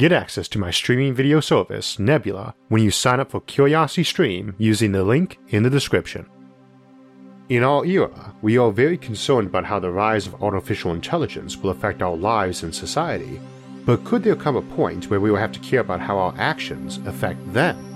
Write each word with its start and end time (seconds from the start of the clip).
Get 0.00 0.12
access 0.12 0.48
to 0.48 0.58
my 0.58 0.70
streaming 0.70 1.12
video 1.12 1.40
service, 1.40 1.98
Nebula, 1.98 2.54
when 2.70 2.82
you 2.82 2.90
sign 2.90 3.20
up 3.20 3.32
for 3.32 3.42
Curiosity 3.42 4.02
Stream 4.02 4.54
using 4.56 4.92
the 4.92 5.04
link 5.04 5.38
in 5.48 5.62
the 5.62 5.68
description. 5.68 6.24
In 7.50 7.62
our 7.62 7.84
era, 7.84 8.34
we 8.40 8.56
are 8.56 8.72
very 8.72 8.96
concerned 8.96 9.48
about 9.48 9.66
how 9.66 9.78
the 9.78 9.90
rise 9.90 10.26
of 10.26 10.42
artificial 10.42 10.94
intelligence 10.94 11.58
will 11.58 11.68
affect 11.68 12.00
our 12.00 12.16
lives 12.16 12.62
and 12.62 12.74
society, 12.74 13.38
but 13.84 14.02
could 14.06 14.22
there 14.22 14.36
come 14.36 14.56
a 14.56 14.62
point 14.62 15.10
where 15.10 15.20
we 15.20 15.30
will 15.30 15.38
have 15.38 15.52
to 15.52 15.60
care 15.60 15.80
about 15.80 16.00
how 16.00 16.16
our 16.16 16.34
actions 16.38 16.96
affect 17.04 17.52
them? 17.52 17.89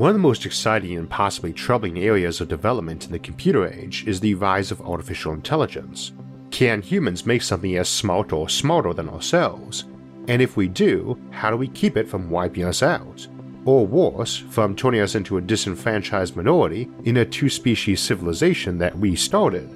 One 0.00 0.08
of 0.08 0.14
the 0.14 0.20
most 0.20 0.46
exciting 0.46 0.96
and 0.96 1.10
possibly 1.10 1.52
troubling 1.52 1.98
areas 1.98 2.40
of 2.40 2.48
development 2.48 3.04
in 3.04 3.12
the 3.12 3.18
computer 3.18 3.70
age 3.70 4.06
is 4.06 4.18
the 4.18 4.34
rise 4.34 4.70
of 4.70 4.80
artificial 4.80 5.34
intelligence. 5.34 6.12
Can 6.50 6.80
humans 6.80 7.26
make 7.26 7.42
something 7.42 7.76
as 7.76 7.86
smart 7.86 8.32
or 8.32 8.48
smarter 8.48 8.94
than 8.94 9.10
ourselves? 9.10 9.84
And 10.26 10.40
if 10.40 10.56
we 10.56 10.68
do, 10.68 11.20
how 11.32 11.50
do 11.50 11.58
we 11.58 11.68
keep 11.68 11.98
it 11.98 12.08
from 12.08 12.30
wiping 12.30 12.64
us 12.64 12.82
out? 12.82 13.26
Or 13.66 13.86
worse, 13.86 14.38
from 14.38 14.74
turning 14.74 15.02
us 15.02 15.16
into 15.16 15.36
a 15.36 15.42
disenfranchised 15.42 16.34
minority 16.34 16.88
in 17.04 17.18
a 17.18 17.26
two 17.26 17.50
species 17.50 18.00
civilization 18.00 18.78
that 18.78 18.96
we 18.96 19.14
started? 19.16 19.68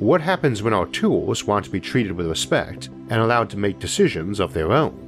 What 0.00 0.20
happens 0.20 0.60
when 0.60 0.74
our 0.74 0.86
tools 0.86 1.44
want 1.44 1.64
to 1.66 1.70
be 1.70 1.78
treated 1.78 2.10
with 2.10 2.26
respect 2.26 2.88
and 3.10 3.20
allowed 3.20 3.48
to 3.50 3.56
make 3.56 3.78
decisions 3.78 4.40
of 4.40 4.52
their 4.52 4.72
own? 4.72 5.07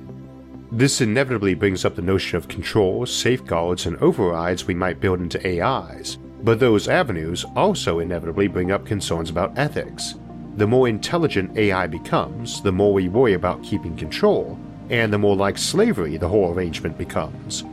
This 0.72 1.00
inevitably 1.00 1.54
brings 1.54 1.84
up 1.84 1.96
the 1.96 2.02
notion 2.02 2.36
of 2.36 2.46
controls, 2.46 3.12
safeguards, 3.12 3.86
and 3.86 3.96
overrides 3.96 4.68
we 4.68 4.74
might 4.74 5.00
build 5.00 5.20
into 5.20 5.44
AIs, 5.44 6.16
but 6.44 6.60
those 6.60 6.86
avenues 6.86 7.44
also 7.56 7.98
inevitably 7.98 8.46
bring 8.46 8.70
up 8.70 8.86
concerns 8.86 9.30
about 9.30 9.58
ethics. 9.58 10.14
The 10.58 10.68
more 10.68 10.86
intelligent 10.86 11.58
AI 11.58 11.88
becomes, 11.88 12.62
the 12.62 12.70
more 12.70 12.92
we 12.92 13.08
worry 13.08 13.32
about 13.32 13.64
keeping 13.64 13.96
control, 13.96 14.56
and 14.91 15.12
the 15.12 15.18
more 15.18 15.34
like 15.34 15.58
slavery 15.58 16.16
the 16.16 16.28
whole 16.28 16.54
arrangement 16.54 16.96
becomes. 16.96 17.64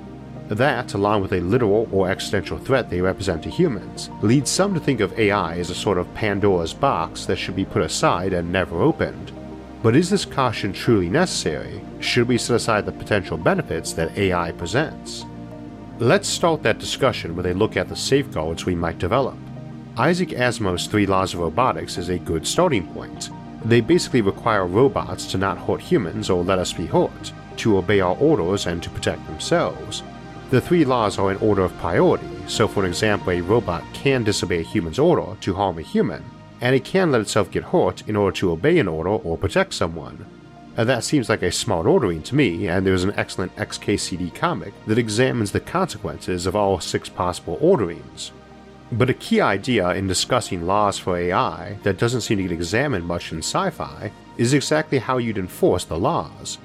That, 0.47 0.95
along 0.95 1.21
with 1.21 1.33
a 1.33 1.41
literal 1.41 1.87
or 1.91 2.09
existential 2.09 2.57
threat 2.57 2.89
they 2.89 3.01
represent 3.01 3.43
to 3.43 3.49
humans, 3.49 4.09
leads 4.23 4.49
some 4.49 4.73
to 4.73 4.79
think 4.79 5.01
of 5.01 5.17
AI 5.19 5.59
as 5.59 5.69
a 5.69 5.75
sort 5.75 5.99
of 5.99 6.11
Pandora's 6.15 6.73
box 6.73 7.27
that 7.27 7.37
should 7.37 7.55
be 7.55 7.65
put 7.65 7.83
aside 7.83 8.33
and 8.33 8.51
never 8.51 8.81
opened. 8.81 9.31
But 9.83 9.95
is 9.95 10.09
this 10.09 10.25
caution 10.25 10.73
truly 10.73 11.07
necessary? 11.07 11.81
Should 11.99 12.27
we 12.27 12.37
set 12.37 12.55
aside 12.55 12.85
the 12.85 12.91
potential 12.91 13.37
benefits 13.37 13.93
that 13.93 14.17
AI 14.17 14.51
presents? 14.53 15.25
Let's 15.99 16.27
start 16.27 16.63
that 16.63 16.79
discussion 16.79 17.35
with 17.35 17.45
a 17.45 17.53
look 17.53 17.77
at 17.77 17.87
the 17.87 17.95
safeguards 17.95 18.65
we 18.65 18.75
might 18.75 18.97
develop. 18.97 19.35
Isaac 19.95 20.29
Asimov's 20.29 20.87
three 20.87 21.05
laws 21.05 21.33
of 21.33 21.41
robotics 21.41 21.97
is 21.97 22.09
a 22.09 22.17
good 22.17 22.45
starting 22.45 22.87
point. 22.93 23.29
They 23.65 23.81
basically 23.81 24.21
require 24.21 24.65
robots 24.65 25.25
to 25.31 25.37
not 25.37 25.57
hurt 25.57 25.81
humans 25.81 26.29
or 26.29 26.43
let 26.43 26.59
us 26.59 26.73
be 26.73 26.85
hurt, 26.85 27.33
to 27.57 27.77
obey 27.77 27.99
our 27.99 28.15
orders 28.17 28.65
and 28.65 28.81
to 28.81 28.89
protect 28.89 29.25
themselves. 29.27 30.03
The 30.49 30.61
three 30.61 30.85
laws 30.85 31.19
are 31.19 31.31
in 31.31 31.37
order 31.37 31.63
of 31.63 31.77
priority, 31.77 32.29
so 32.47 32.67
for 32.67 32.85
example, 32.85 33.31
a 33.31 33.41
robot 33.41 33.83
can 33.93 34.23
disobey 34.23 34.59
a 34.59 34.63
human's 34.63 34.99
order 34.99 35.35
to 35.41 35.53
harm 35.53 35.77
a 35.77 35.81
human, 35.81 36.23
and 36.61 36.75
it 36.75 36.83
can 36.83 37.11
let 37.11 37.21
itself 37.21 37.51
get 37.51 37.65
hurt 37.65 38.07
in 38.07 38.15
order 38.15 38.35
to 38.37 38.51
obey 38.51 38.79
an 38.79 38.87
order 38.87 39.09
or 39.09 39.37
protect 39.37 39.73
someone. 39.73 40.25
And 40.75 40.87
that 40.87 41.03
seems 41.03 41.27
like 41.27 41.41
a 41.41 41.51
smart 41.51 41.87
ordering 41.87 42.21
to 42.23 42.35
me, 42.35 42.67
and 42.67 42.85
there's 42.85 43.03
an 43.03 43.13
excellent 43.17 43.55
XKCD 43.55 44.33
comic 44.35 44.73
that 44.85 44.99
examines 44.99 45.51
the 45.51 45.59
consequences 45.59 46.45
of 46.45 46.55
all 46.55 46.79
six 46.79 47.09
possible 47.09 47.57
orderings. 47.59 48.31
But 48.91 49.09
a 49.09 49.15
key 49.15 49.41
idea 49.41 49.89
in 49.91 50.07
discussing 50.07 50.65
laws 50.65 50.97
for 50.97 51.17
AI 51.17 51.77
that 51.83 51.97
doesn't 51.97 52.21
seem 52.21 52.37
to 52.37 52.43
get 52.43 52.51
examined 52.51 53.05
much 53.05 53.31
in 53.31 53.39
sci 53.39 53.69
fi 53.71 54.11
is 54.37 54.53
exactly 54.53 54.99
how 54.99 55.17
you'd 55.17 55.39
enforce 55.39 55.83
the 55.83 55.97
laws. 55.97 56.59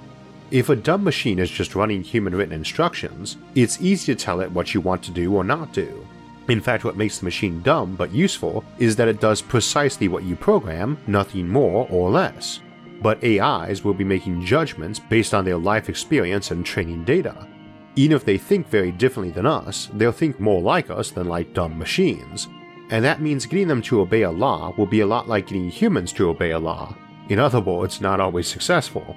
If 0.51 0.69
a 0.69 0.77
dumb 0.77 1.03
machine 1.03 1.39
is 1.39 1.51
just 1.51 1.75
running 1.75 2.03
human 2.03 2.35
written 2.35 2.55
instructions, 2.55 3.39
it's 3.55 3.81
easy 3.81 4.15
to 4.15 4.23
tell 4.23 4.41
it 4.41 4.53
what 4.53 4.75
you 4.75 4.83
want 4.83 5.03
to 5.05 5.11
do 5.11 5.35
or 5.35 5.43
not 5.43 5.73
do. 5.73 6.07
In 6.49 6.61
fact, 6.61 6.85
what 6.85 6.97
makes 6.97 7.19
the 7.19 7.25
machine 7.25 7.63
dumb 7.63 7.95
but 7.95 8.13
useful 8.13 8.65
is 8.79 8.97
that 8.97 9.09
it 9.09 9.21
does 9.21 9.41
precisely 9.41 10.09
what 10.09 10.25
you 10.25 10.35
program, 10.35 10.99
nothing 11.07 11.49
more 11.49 11.87
or 11.91 12.11
less. 12.11 12.61
But 13.01 13.23
AIs 13.25 13.85
will 13.85 13.95
be 13.95 14.05
making 14.05 14.45
judgments 14.45 14.99
based 14.99 15.35
on 15.35 15.45
their 15.45 15.57
life 15.57 15.89
experience 15.89 16.51
and 16.51 16.65
training 16.65 17.05
data. 17.05 17.49
Even 17.95 18.17
if 18.17 18.25
they 18.25 18.39
think 18.39 18.69
very 18.69 18.91
differently 18.91 19.33
than 19.33 19.47
us, 19.47 19.89
they'll 19.95 20.13
think 20.13 20.41
more 20.41 20.63
like 20.63 20.91
us 20.91 21.11
than 21.11 21.29
like 21.29 21.53
dumb 21.53 21.79
machines. 21.79 22.49
And 22.91 23.05
that 23.05 23.21
means 23.21 23.47
getting 23.47 23.69
them 23.69 23.83
to 23.83 24.01
obey 24.01 24.23
a 24.23 24.31
law 24.31 24.75
will 24.77 24.87
be 24.87 25.01
a 25.01 25.07
lot 25.07 25.29
like 25.29 25.47
getting 25.47 25.69
humans 25.69 26.13
to 26.15 26.29
obey 26.29 26.51
a 26.51 26.59
law. 26.59 26.97
In 27.29 27.39
other 27.39 27.61
words, 27.61 28.01
not 28.01 28.21
always 28.21 28.49
successful. 28.49 29.17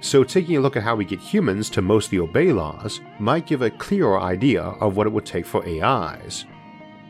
So, 0.00 0.24
taking 0.24 0.56
a 0.56 0.60
look 0.60 0.76
at 0.76 0.82
how 0.82 0.94
we 0.94 1.04
get 1.04 1.20
humans 1.20 1.70
to 1.70 1.82
mostly 1.82 2.18
obey 2.18 2.52
laws 2.52 3.00
might 3.18 3.46
give 3.46 3.62
a 3.62 3.70
clearer 3.70 4.20
idea 4.20 4.62
of 4.62 4.96
what 4.96 5.06
it 5.06 5.12
would 5.12 5.24
take 5.24 5.46
for 5.46 5.66
AIs. 5.66 6.44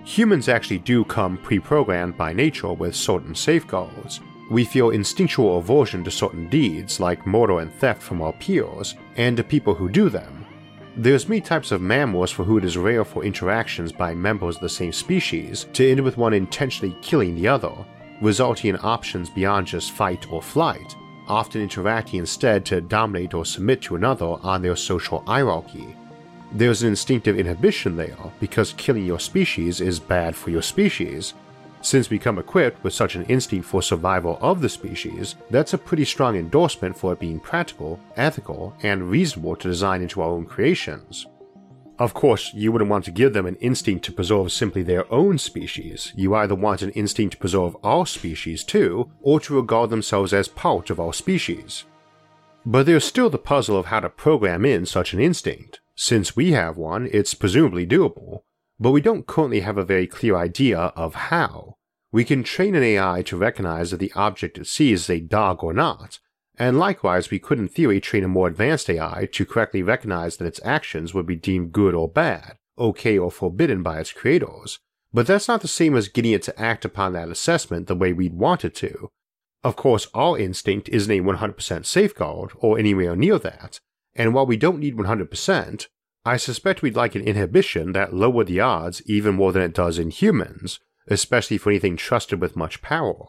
Humans 0.07 0.49
actually 0.49 0.79
do 0.79 1.05
come 1.05 1.37
pre 1.37 1.59
programmed 1.59 2.17
by 2.17 2.33
nature 2.33 2.73
with 2.73 2.95
certain 2.95 3.35
safeguards. 3.35 4.21
We 4.49 4.65
feel 4.65 4.91
instinctual 4.91 5.59
aversion 5.59 6.05
to 6.05 6.13
certain 6.13 6.49
deeds 6.49 7.01
like 7.01 7.27
murder 7.27 7.59
and 7.59 7.73
theft 7.75 8.01
from 8.01 8.23
our 8.23 8.33
peers, 8.35 8.95
and 9.17 9.37
to 9.37 9.43
people 9.43 9.75
who 9.75 9.89
do 9.89 10.09
them. 10.09 10.47
There's 10.97 11.29
many 11.29 11.41
types 11.41 11.73
of 11.73 11.83
mammals 11.83 12.31
for 12.31 12.45
who 12.45 12.57
it 12.57 12.65
is 12.65 12.77
rare 12.77 13.05
for 13.05 13.25
interactions 13.25 13.91
by 13.91 14.15
members 14.15 14.55
of 14.55 14.63
the 14.63 14.69
same 14.69 14.93
species 14.93 15.67
to 15.73 15.91
end 15.91 16.01
with 16.03 16.17
one 16.17 16.35
intentionally 16.35 16.97
killing 17.03 17.35
the 17.35 17.49
other, 17.49 17.75
resulting 18.23 18.71
in 18.71 18.79
options 18.85 19.29
beyond 19.29 19.67
just 19.67 19.91
fight 19.91 20.31
or 20.31 20.41
flight, 20.41 20.95
often 21.27 21.61
interacting 21.61 22.21
instead 22.21 22.65
to 22.67 22.81
dominate 22.81 23.35
or 23.35 23.45
submit 23.45 23.83
to 23.83 23.97
another 23.97 24.37
on 24.45 24.63
their 24.63 24.77
social 24.77 25.25
hierarchy. 25.27 25.97
There's 26.53 26.83
an 26.83 26.89
instinctive 26.89 27.39
inhibition 27.39 27.97
there 27.97 28.17
because 28.41 28.73
killing 28.75 29.05
your 29.05 29.21
species 29.21 29.81
is 29.81 29.99
bad 29.99 30.37
for 30.37 30.51
your 30.51 30.63
species. 30.63 31.35
Since 31.83 32.09
we 32.09 32.19
come 32.19 32.39
equipped 32.39 32.83
with 32.83 32.95
such 32.95 33.15
an 33.15 33.25
instinct 33.27 33.67
for 33.67 33.83
survival 33.83 34.39
of 34.41 34.61
the 34.61 34.69
species, 34.69 35.37
that's 35.51 35.75
a 35.75 35.79
pretty 35.79 36.05
strong 36.05 36.37
endorsement 36.37 36.97
for 36.97 37.13
it 37.13 37.21
being 37.21 37.39
practical, 37.39 38.01
ethical, 38.17 38.75
and 38.83 39.11
reasonable 39.11 39.57
to 39.57 39.69
design 39.69 40.03
into 40.03 40.23
our 40.23 40.31
own 40.31 40.47
creations. 40.47 41.27
Of 41.99 42.13
course, 42.13 42.53
you 42.53 42.73
wouldn't 42.73 42.91
want 42.91 43.07
to 43.07 43.11
give 43.11 43.33
them 43.33 43.47
an 43.47 43.57
instinct 43.57 44.05
to 44.05 44.13
preserve 44.13 44.53
simply 44.53 44.83
their 44.83 45.11
own 45.13 45.39
species. 45.39 46.13
You 46.15 46.35
either 46.35 46.55
want 46.55 46.83
an 46.83 46.91
instinct 46.91 47.33
to 47.33 47.39
preserve 47.39 47.77
our 47.83 48.07
species 48.07 48.65
too, 48.65 49.11
or 49.23 49.41
to 49.41 49.57
regard 49.57 49.91
themselves 49.91 50.35
as 50.35 50.49
part 50.49 50.91
of 50.91 51.01
our 51.01 51.15
species. 51.15 51.85
But 52.67 52.85
there's 52.85 53.05
still 53.05 53.31
the 53.31 53.39
puzzle 53.39 53.79
of 53.79 53.87
how 53.87 54.01
to 54.01 54.11
program 54.11 54.65
in 54.65 54.85
such 54.85 55.15
an 55.15 55.21
instinct. 55.21 55.81
Since 55.97 56.37
we 56.37 56.53
have 56.53 56.77
one, 56.77 57.09
it's 57.11 57.33
presumably 57.33 57.87
doable, 57.87 58.43
but 58.79 58.91
we 58.91 59.01
don't 59.01 59.27
currently 59.27 59.61
have 59.61 59.79
a 59.79 59.85
very 59.85 60.07
clear 60.07 60.37
idea 60.37 60.79
of 60.79 61.15
how. 61.15 61.77
We 62.13 62.23
can 62.23 62.45
train 62.45 62.75
an 62.75 62.83
AI 62.83 63.23
to 63.23 63.37
recognize 63.37 63.91
that 63.91 63.97
the 63.97 64.13
object 64.15 64.59
it 64.59 64.67
sees 64.67 65.05
is 65.05 65.11
a 65.11 65.21
dog 65.21 65.65
or 65.65 65.73
not, 65.73 66.19
and 66.59 66.79
likewise 66.79 67.31
we 67.31 67.39
could 67.39 67.59
in 67.59 67.67
theory 67.67 68.01
train 68.01 68.25
a 68.25 68.29
more 68.29 68.47
advanced 68.47 68.91
AI 68.91 69.27
to 69.33 69.47
correctly 69.47 69.83
recognize 69.83 70.37
that 70.37 70.47
its 70.47 70.61
actions 70.65 71.15
would 71.15 71.27
be 71.27 71.37
deemed 71.37 71.73
good 71.73 71.95
or 71.95 72.09
bad, 72.09 72.59
okay 72.79 73.17
or 73.17 73.31
forbidden 73.31 73.83
by 73.83 73.99
its 73.99 74.13
creators, 74.13 74.79
but 75.15 75.27
that's 75.27 75.49
not 75.49 75.63
the 75.63 75.69
same 75.69 75.97
as 75.97 76.09
getting 76.09 76.33
it 76.33 76.43
to 76.43 76.61
act 76.61 76.85
upon 76.85 77.15
that 77.15 77.31
assessment 77.31 77.87
the 77.87 77.95
way 77.95 78.13
we'd 78.13 78.35
want 78.35 78.67
it 78.67 78.75
to. 78.75 79.09
Of 79.65 79.77
course, 79.77 80.09
our 80.13 80.39
instinct 80.39 80.91
isn't 80.91 81.11
a 81.11 81.23
100% 81.23 81.87
safeguard 81.87 82.51
or 82.57 82.79
anywhere 82.79 83.17
near 83.17 83.39
that, 83.39 83.81
and 84.17 84.35
while 84.35 84.47
we 84.47 84.57
don't 84.57 84.81
need 84.81 84.97
100%, 84.97 85.87
I 86.25 86.37
suspect 86.37 86.83
we'd 86.83 86.97
like 86.97 87.15
an 87.15 87.23
inhibition 87.23 87.93
that 87.93 88.15
lowered 88.15 88.49
the 88.49 88.61
odds 88.61 89.01
even 89.07 89.37
more 89.37 89.53
than 89.53 89.63
it 89.63 89.75
does 89.75 89.99
in 89.99 90.11
humans, 90.11 90.81
especially 91.09 91.59
for 91.59 91.71
anything 91.71 91.97
trusted 91.97 92.41
with 92.41 92.57
much 92.57 92.83
power. 92.83 93.29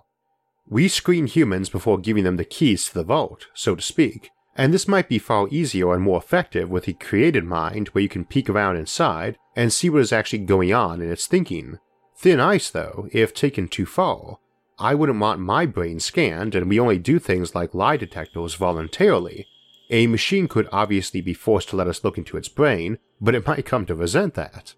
We 0.68 0.88
screen 0.88 1.28
humans 1.28 1.70
before 1.70 2.00
giving 2.00 2.24
them 2.24 2.38
the 2.38 2.44
keys 2.44 2.88
to 2.88 2.94
the 2.96 3.04
vault, 3.04 3.48
so 3.54 3.76
to 3.76 3.82
speak, 3.82 4.32
and 4.56 4.74
this 4.74 4.88
might 4.88 5.08
be 5.08 5.20
far 5.20 5.48
easier 5.50 5.94
and 5.94 6.02
more 6.02 6.18
effective 6.18 6.70
with 6.70 6.88
a 6.88 6.94
created 6.94 7.44
mind 7.44 7.90
where 7.90 8.02
you 8.02 8.10
can 8.10 8.26
peek 8.26 8.50
around 8.50 8.78
inside 8.78 9.38
and 9.56 9.72
see 9.72 9.90
what 9.90 10.02
is 10.02 10.12
actually 10.12 10.40
going 10.40 10.74
on 10.74 11.02
in 11.02 11.12
its 11.12 11.28
thinking. 11.28 11.78
Thin 12.18 12.40
ice, 12.40 12.72
though, 12.72 13.08
if 13.12 13.34
taken 13.34 13.68
too 13.68 13.86
far. 13.86 14.40
I 14.80 14.96
wouldn't 14.96 15.20
want 15.20 15.40
my 15.40 15.68
brain 15.68 16.00
scanned, 16.00 16.56
and 16.56 16.68
we 16.68 16.80
only 16.80 16.98
do 16.98 17.20
things 17.20 17.54
like 17.54 17.76
lie 17.76 17.98
detectors 17.98 18.56
voluntarily, 18.56 19.48
A 19.90 20.08
machine 20.08 20.48
could 20.48 20.68
obviously 20.72 21.22
be 21.22 21.34
forced 21.34 21.70
to 21.70 21.76
let 21.76 21.88
us 21.88 22.04
look 22.04 22.18
into 22.18 22.36
its 22.36 22.50
brain, 22.50 22.98
but 23.22 23.36
it 23.36 23.48
might 23.48 23.66
come 23.66 23.86
to 23.86 23.96
resent 23.96 24.34
that. 24.34 24.74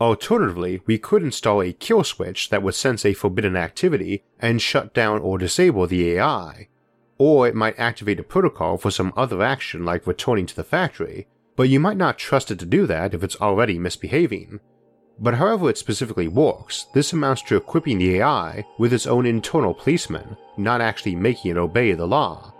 Alternatively, 0.00 0.80
we 0.86 0.98
could 0.98 1.22
install 1.22 1.62
a 1.62 1.72
kill 1.72 2.04
switch 2.04 2.48
that 2.48 2.62
would 2.62 2.74
sense 2.74 3.04
a 3.04 3.12
forbidden 3.12 3.56
activity 3.56 4.22
and 4.38 4.62
shut 4.62 4.94
down 4.94 5.20
or 5.20 5.38
disable 5.38 5.86
the 5.86 6.12
AI. 6.12 6.68
Or 7.18 7.46
it 7.46 7.54
might 7.54 7.78
activate 7.78 8.18
a 8.20 8.22
protocol 8.22 8.78
for 8.78 8.90
some 8.90 9.12
other 9.16 9.42
action 9.42 9.84
like 9.84 10.06
returning 10.06 10.46
to 10.46 10.56
the 10.56 10.64
factory, 10.64 11.26
but 11.54 11.68
you 11.68 11.78
might 11.80 11.98
not 11.98 12.18
trust 12.18 12.50
it 12.50 12.58
to 12.60 12.66
do 12.66 12.86
that 12.86 13.12
if 13.12 13.22
it's 13.22 13.36
already 13.36 13.78
misbehaving. 13.78 14.60
But 15.18 15.34
however 15.34 15.68
it 15.68 15.76
specifically 15.76 16.28
works, 16.28 16.86
this 16.94 17.12
amounts 17.12 17.42
to 17.42 17.56
equipping 17.56 17.98
the 17.98 18.16
AI 18.16 18.64
with 18.78 18.94
its 18.94 19.06
own 19.06 19.26
internal 19.26 19.74
policeman, 19.74 20.38
not 20.56 20.80
actually 20.80 21.14
making 21.14 21.50
it 21.50 21.56
obey 21.58 21.92
the 21.92 22.06
law. 22.06 22.54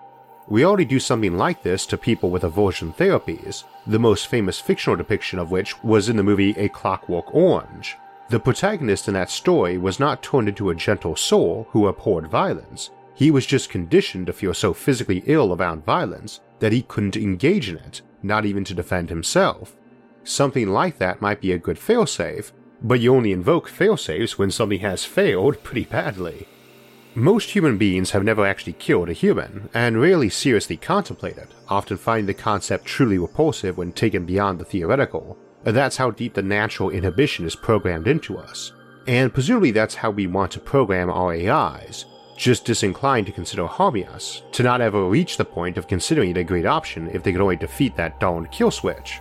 We 0.51 0.65
already 0.65 0.85
do 0.85 0.99
something 0.99 1.39
like 1.39 1.63
this 1.63 1.87
to 1.87 1.97
people 1.97 2.29
with 2.29 2.43
aversion 2.43 2.93
therapies, 2.93 3.63
the 3.87 4.01
most 4.01 4.27
famous 4.27 4.59
fictional 4.59 4.97
depiction 4.97 5.39
of 5.39 5.53
which 5.53 5.81
was 5.85 6.09
in 6.09 6.17
the 6.17 6.25
movie 6.25 6.57
A 6.59 6.69
Clockwork 6.69 7.33
Orange. 7.33 7.97
The 8.31 8.41
protagonist 8.41 9.07
in 9.07 9.15
that 9.15 9.31
story 9.31 9.79
was 9.79 10.01
not 10.01 10.25
turned 10.25 10.49
into 10.49 10.71
a 10.71 10.75
gentle 10.75 11.15
soul 11.15 11.69
who 11.71 11.87
abhorred 11.87 12.27
violence. 12.27 12.91
He 13.15 13.31
was 13.31 13.47
just 13.47 13.71
conditioned 13.71 14.27
to 14.27 14.33
feel 14.33 14.53
so 14.53 14.75
physically 14.75 15.23
ill 15.27 15.55
around 15.55 15.85
violence 15.85 16.41
that 16.59 16.73
he 16.73 16.83
couldn't 16.83 17.17
engage 17.17 17.69
in 17.69 17.77
it, 17.77 18.03
not 18.21 18.45
even 18.45 18.65
to 18.65 18.75
defend 18.75 19.09
himself. 19.09 19.77
Something 20.25 20.71
like 20.71 20.99
that 20.99 21.21
might 21.21 21.41
be 21.41 21.53
a 21.53 21.59
good 21.59 21.79
failsafe, 21.79 22.51
but 22.83 22.99
you 22.99 23.15
only 23.15 23.31
invoke 23.31 23.71
failsafes 23.71 24.33
when 24.33 24.51
something 24.51 24.81
has 24.81 25.05
failed 25.05 25.63
pretty 25.63 25.85
badly. 25.85 26.49
Most 27.17 27.51
human 27.51 27.77
beings 27.77 28.13
have 28.13 28.23
never 28.23 28.47
actually 28.47 28.75
killed 28.75 29.09
a 29.09 29.13
human, 29.13 29.69
and 29.75 30.01
rarely 30.01 30.29
seriously 30.29 30.77
contemplate 30.77 31.39
it, 31.39 31.49
often 31.69 31.97
finding 31.97 32.27
the 32.27 32.35
concept 32.35 32.85
truly 32.85 33.19
repulsive 33.19 33.77
when 33.77 33.91
taken 33.91 34.25
beyond 34.25 34.61
the 34.61 34.65
theoretical. 34.65 35.37
That's 35.65 35.97
how 35.97 36.13
deep 36.13 36.35
the 36.35 36.43
natural 36.43 36.91
inhibition 36.91 37.47
is 37.47 37.57
programmed 37.57 38.07
into 38.07 38.39
us. 38.39 38.73
And 39.09 39.35
presumably 39.35 39.73
that's 39.73 39.97
how 39.97 40.11
we 40.11 40.29
want 40.29 40.53
to 40.53 40.61
program 40.61 41.11
our 41.11 41.33
AIs, 41.33 42.05
just 42.37 42.65
disinclined 42.65 43.27
to 43.27 43.33
consider 43.33 43.67
harming 43.67 44.07
us, 44.07 44.43
to 44.53 44.63
not 44.63 44.81
ever 44.81 45.05
reach 45.05 45.37
the 45.37 45.45
point 45.45 45.79
of 45.79 45.89
considering 45.89 46.31
it 46.31 46.37
a 46.37 46.45
great 46.45 46.65
option 46.65 47.09
if 47.09 47.25
they 47.25 47.33
could 47.33 47.41
only 47.41 47.57
defeat 47.57 47.97
that 47.97 48.21
darned 48.21 48.53
kill 48.53 48.71
switch. 48.71 49.19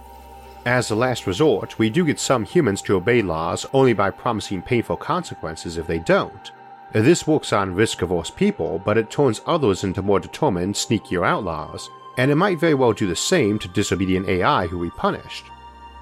As 0.63 0.91
a 0.91 0.95
last 0.95 1.25
resort, 1.25 1.79
we 1.79 1.89
do 1.89 2.05
get 2.05 2.19
some 2.19 2.45
humans 2.45 2.83
to 2.83 2.97
obey 2.97 3.23
laws 3.23 3.65
only 3.73 3.93
by 3.93 4.11
promising 4.11 4.61
painful 4.61 4.97
consequences 4.97 5.77
if 5.77 5.87
they 5.87 5.97
don't. 5.97 6.51
This 6.91 7.27
works 7.27 7.53
on 7.53 7.75
risk 7.75 8.01
averse 8.01 8.31
people, 8.31 8.81
but 8.83 8.97
it 8.97 9.11
turns 9.11 9.41
others 9.45 9.83
into 9.83 10.01
more 10.01 10.19
determined, 10.19 10.73
sneakier 10.73 11.25
outlaws, 11.25 11.87
and 12.17 12.31
it 12.31 12.35
might 12.35 12.59
very 12.59 12.73
well 12.73 12.93
do 12.93 13.05
the 13.05 13.15
same 13.15 13.59
to 13.59 13.67
disobedient 13.67 14.27
AI 14.27 14.65
who 14.65 14.79
we 14.79 14.89
punished. 14.91 15.45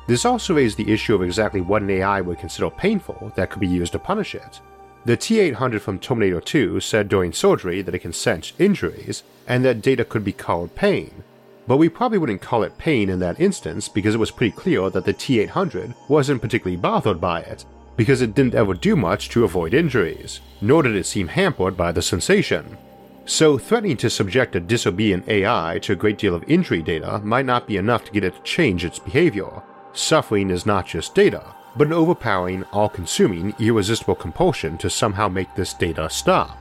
This 0.08 0.24
also 0.24 0.56
raises 0.56 0.76
the 0.76 0.92
issue 0.92 1.14
of 1.14 1.22
exactly 1.22 1.60
what 1.60 1.82
an 1.82 1.90
AI 1.90 2.22
would 2.22 2.40
consider 2.40 2.70
painful 2.70 3.34
that 3.36 3.50
could 3.50 3.60
be 3.60 3.68
used 3.68 3.92
to 3.92 4.00
punish 4.00 4.34
it. 4.34 4.62
The 5.04 5.18
T 5.18 5.40
800 5.40 5.82
from 5.82 6.00
Terminator 6.00 6.40
2 6.40 6.80
said 6.80 7.10
during 7.10 7.34
surgery 7.34 7.82
that 7.82 7.94
it 7.94 8.00
can 8.00 8.14
sense 8.14 8.54
injuries, 8.58 9.24
and 9.46 9.66
that 9.66 9.82
data 9.82 10.06
could 10.06 10.24
be 10.24 10.34
called 10.34 10.76
pain, 10.76 11.24
but 11.68 11.78
we 11.78 11.90
probably 11.90 12.18
wouldn't 12.18 12.42
call 12.42 12.64
it 12.64 12.78
pain 12.78 13.10
in 13.10 13.20
that 13.20 13.42
instance 13.42 13.90
because 13.90 14.16
it 14.16 14.20
was 14.20 14.32
pretty 14.32 14.56
clear 14.56 14.90
that 14.90 15.04
the 15.04 15.14
T800 15.14 15.94
wasn't 16.08 16.42
particularly 16.42 16.78
bothered 16.78 17.20
by 17.20 17.42
it, 17.42 17.66
because 17.98 18.22
it 18.22 18.36
didn't 18.36 18.56
ever 18.56 18.74
do 18.74 18.96
much 18.96 19.28
to 19.30 19.44
avoid 19.44 19.74
injuries, 19.74 20.40
nor 20.62 20.84
did 20.84 20.96
it 20.96 21.06
seem 21.06 21.28
hampered 21.28 21.76
by 21.76 21.92
the 21.92 22.02
sensation. 22.02 22.78
So, 23.26 23.58
threatening 23.58 23.98
to 23.98 24.10
subject 24.10 24.56
a 24.56 24.62
disobedient 24.62 25.28
AI 25.28 25.80
to 25.82 25.92
a 25.92 25.98
great 25.98 26.18
deal 26.18 26.34
of 26.34 26.50
injury 26.50 26.82
data 26.82 27.20
might 27.20 27.46
not 27.46 27.68
be 27.68 27.76
enough 27.76 28.06
to 28.06 28.12
get 28.12 28.24
it 28.24 28.36
to 28.36 28.42
change 28.44 28.86
its 28.86 29.00
behavior. 29.00 29.64
Suffering 29.92 30.50
is 30.50 30.66
not 30.66 30.86
just 30.86 31.14
data, 31.14 31.44
but 31.76 31.88
an 31.88 31.94
overpowering, 31.94 32.64
all 32.72 32.88
consuming, 32.88 33.54
irresistible 33.60 34.16
compulsion 34.16 34.78
to 34.78 34.90
somehow 34.90 35.28
make 35.28 35.54
this 35.56 35.74
data 35.74 36.10
stop. 36.10 36.58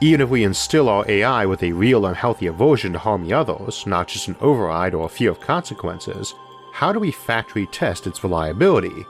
Even 0.00 0.22
if 0.22 0.30
we 0.30 0.44
instill 0.44 0.88
our 0.88 1.08
AI 1.08 1.44
with 1.44 1.62
a 1.62 1.72
real 1.72 2.06
unhealthy 2.06 2.46
aversion 2.46 2.94
to 2.94 2.98
harming 2.98 3.32
others, 3.32 3.86
not 3.86 4.08
just 4.08 4.28
an 4.28 4.36
override 4.40 4.94
or 4.94 5.06
a 5.06 5.10
fear 5.10 5.30
of 5.30 5.40
consequences, 5.40 6.34
how 6.72 6.92
do 6.92 6.98
we 6.98 7.10
factory 7.10 7.66
test 7.66 8.06
its 8.06 8.24
reliability? 8.24 9.04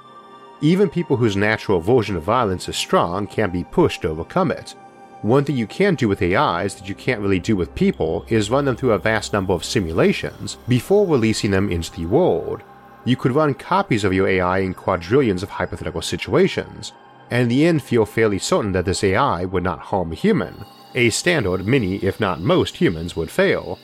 Even 0.62 0.88
people 0.88 1.16
whose 1.16 1.36
natural 1.36 1.78
aversion 1.78 2.14
to 2.14 2.20
violence 2.20 2.68
is 2.68 2.76
strong 2.76 3.26
can 3.26 3.50
be 3.50 3.64
pushed 3.64 4.02
to 4.02 4.08
overcome 4.08 4.52
it. 4.52 4.76
One 5.22 5.44
thing 5.44 5.56
you 5.56 5.66
can 5.66 5.96
do 5.96 6.08
with 6.08 6.22
AIs 6.22 6.76
that 6.76 6.88
you 6.88 6.94
can't 6.94 7.20
really 7.20 7.40
do 7.40 7.56
with 7.56 7.74
people 7.74 8.24
is 8.28 8.48
run 8.48 8.64
them 8.64 8.76
through 8.76 8.92
a 8.92 8.98
vast 8.98 9.32
number 9.32 9.52
of 9.52 9.64
simulations 9.64 10.58
before 10.68 11.04
releasing 11.04 11.50
them 11.50 11.68
into 11.68 11.90
the 11.90 12.06
world. 12.06 12.62
You 13.04 13.16
could 13.16 13.32
run 13.32 13.54
copies 13.54 14.04
of 14.04 14.12
your 14.12 14.28
AI 14.28 14.58
in 14.60 14.74
quadrillions 14.74 15.42
of 15.42 15.50
hypothetical 15.50 16.00
situations, 16.00 16.92
and 17.28 17.42
in 17.42 17.48
the 17.48 17.66
end 17.66 17.82
feel 17.82 18.06
fairly 18.06 18.38
certain 18.38 18.70
that 18.72 18.84
this 18.84 19.02
AI 19.02 19.44
would 19.44 19.64
not 19.64 19.80
harm 19.80 20.12
a 20.12 20.14
human, 20.14 20.64
a 20.94 21.10
standard 21.10 21.66
many, 21.66 21.96
if 21.96 22.20
not 22.20 22.40
most, 22.40 22.76
humans 22.76 23.16
would 23.16 23.32
fail. 23.32 23.80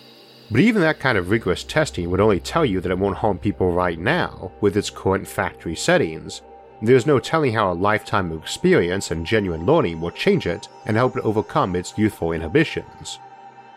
But 0.48 0.60
even 0.60 0.82
that 0.82 1.00
kind 1.00 1.18
of 1.18 1.30
rigorous 1.30 1.64
testing 1.64 2.08
would 2.08 2.20
only 2.20 2.38
tell 2.38 2.64
you 2.64 2.80
that 2.80 2.92
it 2.92 2.98
won't 2.98 3.18
harm 3.18 3.38
people 3.38 3.72
right 3.72 3.98
now, 3.98 4.52
with 4.60 4.76
its 4.76 4.90
current 4.90 5.26
factory 5.26 5.74
settings. 5.74 6.42
There's 6.80 7.06
no 7.06 7.18
telling 7.18 7.54
how 7.54 7.72
a 7.72 7.74
lifetime 7.74 8.30
of 8.30 8.42
experience 8.42 9.10
and 9.10 9.26
genuine 9.26 9.66
learning 9.66 10.00
will 10.00 10.10
change 10.10 10.46
it 10.46 10.68
and 10.86 10.96
help 10.96 11.16
it 11.16 11.24
overcome 11.24 11.74
its 11.74 11.96
youthful 11.98 12.32
inhibitions. 12.32 13.18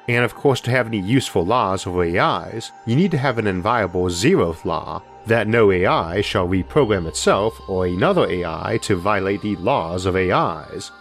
And 0.07 0.23
of 0.23 0.35
course, 0.35 0.61
to 0.61 0.71
have 0.71 0.87
any 0.87 0.99
useful 0.99 1.45
laws 1.45 1.87
over 1.87 2.03
AIs, 2.03 2.71
you 2.85 2.95
need 2.95 3.11
to 3.11 3.17
have 3.17 3.37
an 3.37 3.47
inviolable 3.47 4.05
zeroth 4.05 4.65
law 4.65 5.01
that 5.25 5.47
no 5.47 5.71
AI 5.71 6.21
shall 6.21 6.47
reprogram 6.47 7.07
itself 7.07 7.59
or 7.67 7.85
another 7.85 8.29
AI 8.29 8.79
to 8.83 8.95
violate 8.95 9.41
the 9.41 9.55
laws 9.57 10.05
of 10.05 10.15
AIs, 10.15 10.91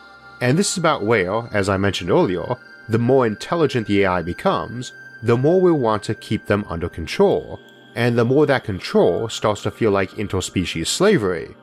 and 0.41 0.59
this 0.59 0.73
is 0.73 0.79
about 0.79 1.03
where, 1.05 1.49
as 1.53 1.69
I 1.69 1.77
mentioned 1.77 2.11
earlier, 2.11 2.57
the 2.89 2.99
more 2.99 3.27
intelligent 3.27 3.87
the 3.87 4.05
AI 4.05 4.23
becomes, 4.23 4.93
the 5.23 5.37
more 5.37 5.61
we'll 5.61 5.75
want 5.75 6.03
to 6.05 6.15
keep 6.15 6.47
them 6.47 6.65
under 6.69 6.89
control, 6.89 7.61
and 7.95 8.17
the 8.17 8.25
more 8.25 8.47
that 8.47 8.65
control 8.65 9.29
starts 9.29 9.63
to 9.63 9.71
feel 9.71 9.91
like 9.91 10.11
interspecies 10.13 10.87
slavery. 10.87 11.55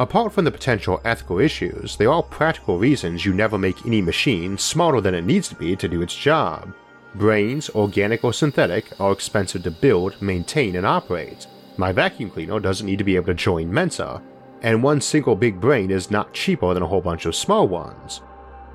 Apart 0.00 0.32
from 0.32 0.46
the 0.46 0.50
potential 0.50 0.98
ethical 1.04 1.38
issues, 1.40 1.94
there 1.94 2.10
are 2.10 2.22
practical 2.22 2.78
reasons 2.78 3.26
you 3.26 3.34
never 3.34 3.58
make 3.58 3.84
any 3.84 4.00
machine 4.00 4.56
smarter 4.56 4.98
than 4.98 5.14
it 5.14 5.26
needs 5.26 5.46
to 5.50 5.54
be 5.54 5.76
to 5.76 5.88
do 5.88 6.00
its 6.00 6.16
job. 6.16 6.72
Brains, 7.16 7.68
organic 7.74 8.24
or 8.24 8.32
synthetic, 8.32 8.98
are 8.98 9.12
expensive 9.12 9.62
to 9.64 9.70
build, 9.70 10.22
maintain, 10.22 10.76
and 10.76 10.86
operate. 10.86 11.46
My 11.76 11.92
vacuum 11.92 12.30
cleaner 12.30 12.60
doesn't 12.60 12.86
need 12.86 12.96
to 12.96 13.04
be 13.04 13.14
able 13.14 13.26
to 13.26 13.34
join 13.34 13.70
Mensa, 13.70 14.22
and 14.62 14.82
one 14.82 15.02
single 15.02 15.36
big 15.36 15.60
brain 15.60 15.90
is 15.90 16.10
not 16.10 16.32
cheaper 16.32 16.72
than 16.72 16.82
a 16.82 16.86
whole 16.86 17.02
bunch 17.02 17.26
of 17.26 17.36
small 17.36 17.68
ones. 17.68 18.22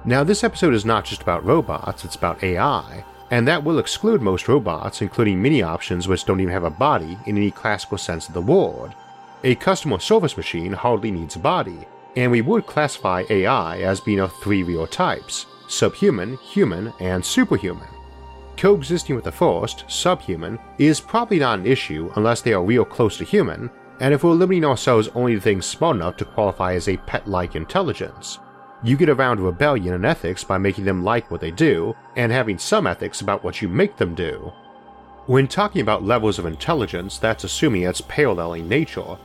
Now, 0.06 0.24
this 0.24 0.44
episode 0.44 0.76
is 0.76 0.86
not 0.86 1.06
just 1.06 1.24
about 1.24 1.44
robots, 1.44 2.06
it's 2.06 2.16
about 2.16 2.44
AI, 2.44 3.04
and 3.32 3.48
that 3.48 3.64
will 3.64 3.80
exclude 3.80 4.22
most 4.22 4.48
robots, 4.48 5.02
including 5.02 5.42
many 5.42 5.64
options 5.64 6.08
which 6.08 6.26
don't 6.26 6.40
even 6.40 6.54
have 6.54 6.66
a 6.66 6.70
body 6.70 7.18
in 7.26 7.36
any 7.36 7.50
classical 7.50 7.98
sense 7.98 8.28
of 8.28 8.36
the 8.36 8.42
word. 8.42 8.94
A 9.46 9.54
customer 9.54 10.00
service 10.00 10.38
machine 10.38 10.74
hardly 10.74 11.12
needs 11.12 11.36
a 11.36 11.40
body, 11.40 11.86
and 12.16 12.32
we 12.32 12.42
would 12.42 12.66
classify 12.66 13.26
AI 13.30 13.78
as 13.78 14.00
being 14.00 14.20
of 14.20 14.34
three 14.34 14.64
real 14.64 14.88
types 14.88 15.46
subhuman, 15.68 16.36
human, 16.38 16.92
and 17.00 17.24
superhuman. 17.24 17.88
Coexisting 18.58 19.16
with 19.16 19.26
the 19.26 19.32
first, 19.32 19.86
subhuman, 19.88 20.58
is 20.80 21.00
probably 21.00 21.38
not 21.38 21.60
an 21.60 21.68
issue 21.68 22.12
unless 22.16 22.42
they 22.42 22.54
are 22.54 22.64
real 22.64 22.84
close 22.84 23.20
to 23.20 23.24
human, 23.24 23.70
and 24.00 24.16
if 24.16 24.24
we're 24.24 24.32
limiting 24.32 24.66
ourselves 24.66 25.10
only 25.14 25.36
to 25.36 25.42
things 25.42 25.68
smart 25.68 25.98
enough 25.98 26.18
to 26.18 26.26
qualify 26.26 26.74
as 26.74 26.90
a 26.90 26.98
pet 26.98 27.28
like 27.28 27.56
intelligence. 27.56 28.40
You 28.84 28.98
get 28.98 29.10
around 29.10 29.40
rebellion 29.40 29.94
and 29.94 30.08
ethics 30.08 30.44
by 30.44 30.58
making 30.58 30.86
them 30.86 31.04
like 31.04 31.30
what 31.30 31.42
they 31.42 31.52
do, 31.52 31.96
and 32.16 32.32
having 32.32 32.58
some 32.58 32.88
ethics 32.88 33.22
about 33.22 33.44
what 33.44 33.62
you 33.62 33.70
make 33.70 33.96
them 33.98 34.16
do. 34.16 34.52
When 35.28 35.48
talking 35.48 35.82
about 35.82 36.04
levels 36.04 36.40
of 36.40 36.48
intelligence, 36.48 37.20
that's 37.20 37.44
assuming 37.44 37.84
it's 37.84 38.02
paralleling 38.02 38.68
nature. 38.68 39.18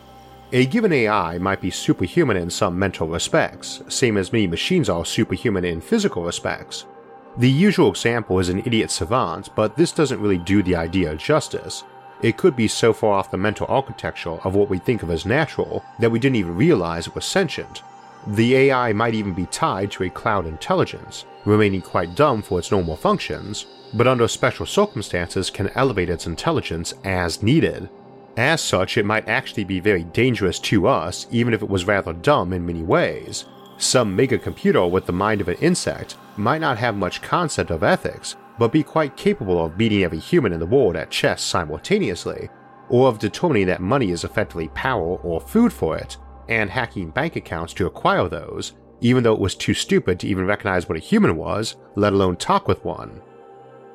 A 0.53 0.67
given 0.67 0.93
AI 0.93 1.39
might 1.39 1.61
be 1.61 1.71
superhuman 1.71 2.37
in 2.37 2.51
some 2.51 2.77
mental 2.77 3.07
respects, 3.07 3.83
same 3.89 4.17
as 4.17 4.33
many 4.33 4.49
machines 4.49 4.89
are 4.89 5.05
superhuman 5.05 5.65
in 5.65 5.81
physical 5.81 6.25
respects. 6.25 6.87
The 7.39 7.49
usual 7.49 7.89
example 7.89 8.41
is 8.41 8.49
an 8.49 8.59
idiot 8.67 8.91
savant, 8.91 9.51
but 9.55 9.77
this 9.77 9.93
doesn't 9.93 10.21
really 10.21 10.39
do 10.39 10.63
the 10.63 10.75
idea 10.75 11.15
justice, 11.15 11.85
it 12.23 12.37
could 12.37 12.55
be 12.55 12.69
so 12.69 12.93
far 12.93 13.13
off 13.13 13.31
the 13.31 13.37
mental 13.37 13.67
architecture 13.69 14.39
of 14.45 14.55
what 14.55 14.69
we 14.69 14.79
think 14.79 15.03
of 15.03 15.11
as 15.11 15.25
natural 15.25 15.85
that 16.01 16.11
we 16.11 16.19
didn't 16.19 16.37
even 16.37 16.57
realize 16.57 17.07
it 17.07 17.15
was 17.15 17.25
sentient. 17.25 17.83
The 18.27 18.55
AI 18.57 18.93
might 18.93 19.15
even 19.15 19.33
be 19.33 19.47
tied 19.47 19.91
to 19.93 20.05
a 20.05 20.11
cloud 20.11 20.47
intelligence, 20.47 21.25
remaining 21.45 21.81
quite 21.81 22.15
dumb 22.15 22.43
for 22.43 22.59
its 22.59 22.71
normal 22.71 22.97
functions, 22.97 23.67
but 23.95 24.07
under 24.07 24.29
special 24.29 24.67
circumstances 24.67 25.49
can 25.49 25.71
elevate 25.75 26.11
its 26.11 26.27
intelligence 26.27 26.93
as 27.05 27.43
needed. 27.43 27.89
As 28.37 28.61
such, 28.61 28.97
it 28.97 29.05
might 29.05 29.29
actually 29.29 29.65
be 29.65 29.81
very 29.81 30.05
dangerous 30.05 30.59
to 30.61 30.87
us 30.87 31.27
even 31.31 31.53
if 31.53 31.63
it 31.63 31.69
was 31.69 31.87
rather 31.87 32.13
dumb 32.13 32.53
in 32.53 32.65
many 32.65 32.83
ways. 32.83 33.45
Some 33.79 34.15
mega 34.15 34.39
computer 34.39 34.87
with 34.87 35.07
the 35.07 35.13
mind 35.13 35.41
of 35.41 35.49
an 35.49 35.57
insect 35.57 36.17
might 36.37 36.61
not 36.61 36.79
have 36.79 36.97
much 36.97 37.23
concept 37.23 37.71
of 37.71 37.83
ethics, 37.83 38.37
but 38.59 38.73
be 38.73 38.83
quite 38.83 39.17
capable 39.17 39.65
of 39.65 39.79
beating 39.79 40.05
every 40.05 40.19
human 40.19 40.53
in 40.53 40.61
the 40.61 40.67
world 40.67 40.97
at 40.97 41.11
chess 41.11 41.43
simultaneously, 41.43 42.51
or 42.91 43.09
of 43.09 43.19
determining 43.19 43.67
that 43.67 43.81
money 43.81 44.11
is 44.11 44.23
effectively 44.23 44.69
power 44.69 45.17
or 45.17 45.41
food 45.41 45.73
for 45.73 45.97
it, 45.97 46.19
and 46.49 46.69
hacking 46.69 47.11
bank 47.11 47.37
accounts 47.37 47.73
to 47.73 47.87
acquire 47.87 48.29
those, 48.29 48.75
even 49.01 49.23
though 49.23 49.33
it 49.33 49.41
was 49.41 49.55
too 49.55 49.73
stupid 49.73 50.21
to 50.21 50.29
even 50.29 50.45
recognize 50.45 50.89
what 50.89 50.99
a 50.99 51.01
human 51.01 51.37
was, 51.37 51.77
let 51.97 52.13
alone 52.13 52.37
talk 52.37 52.69
with 52.69 52.85
one. 52.85 53.23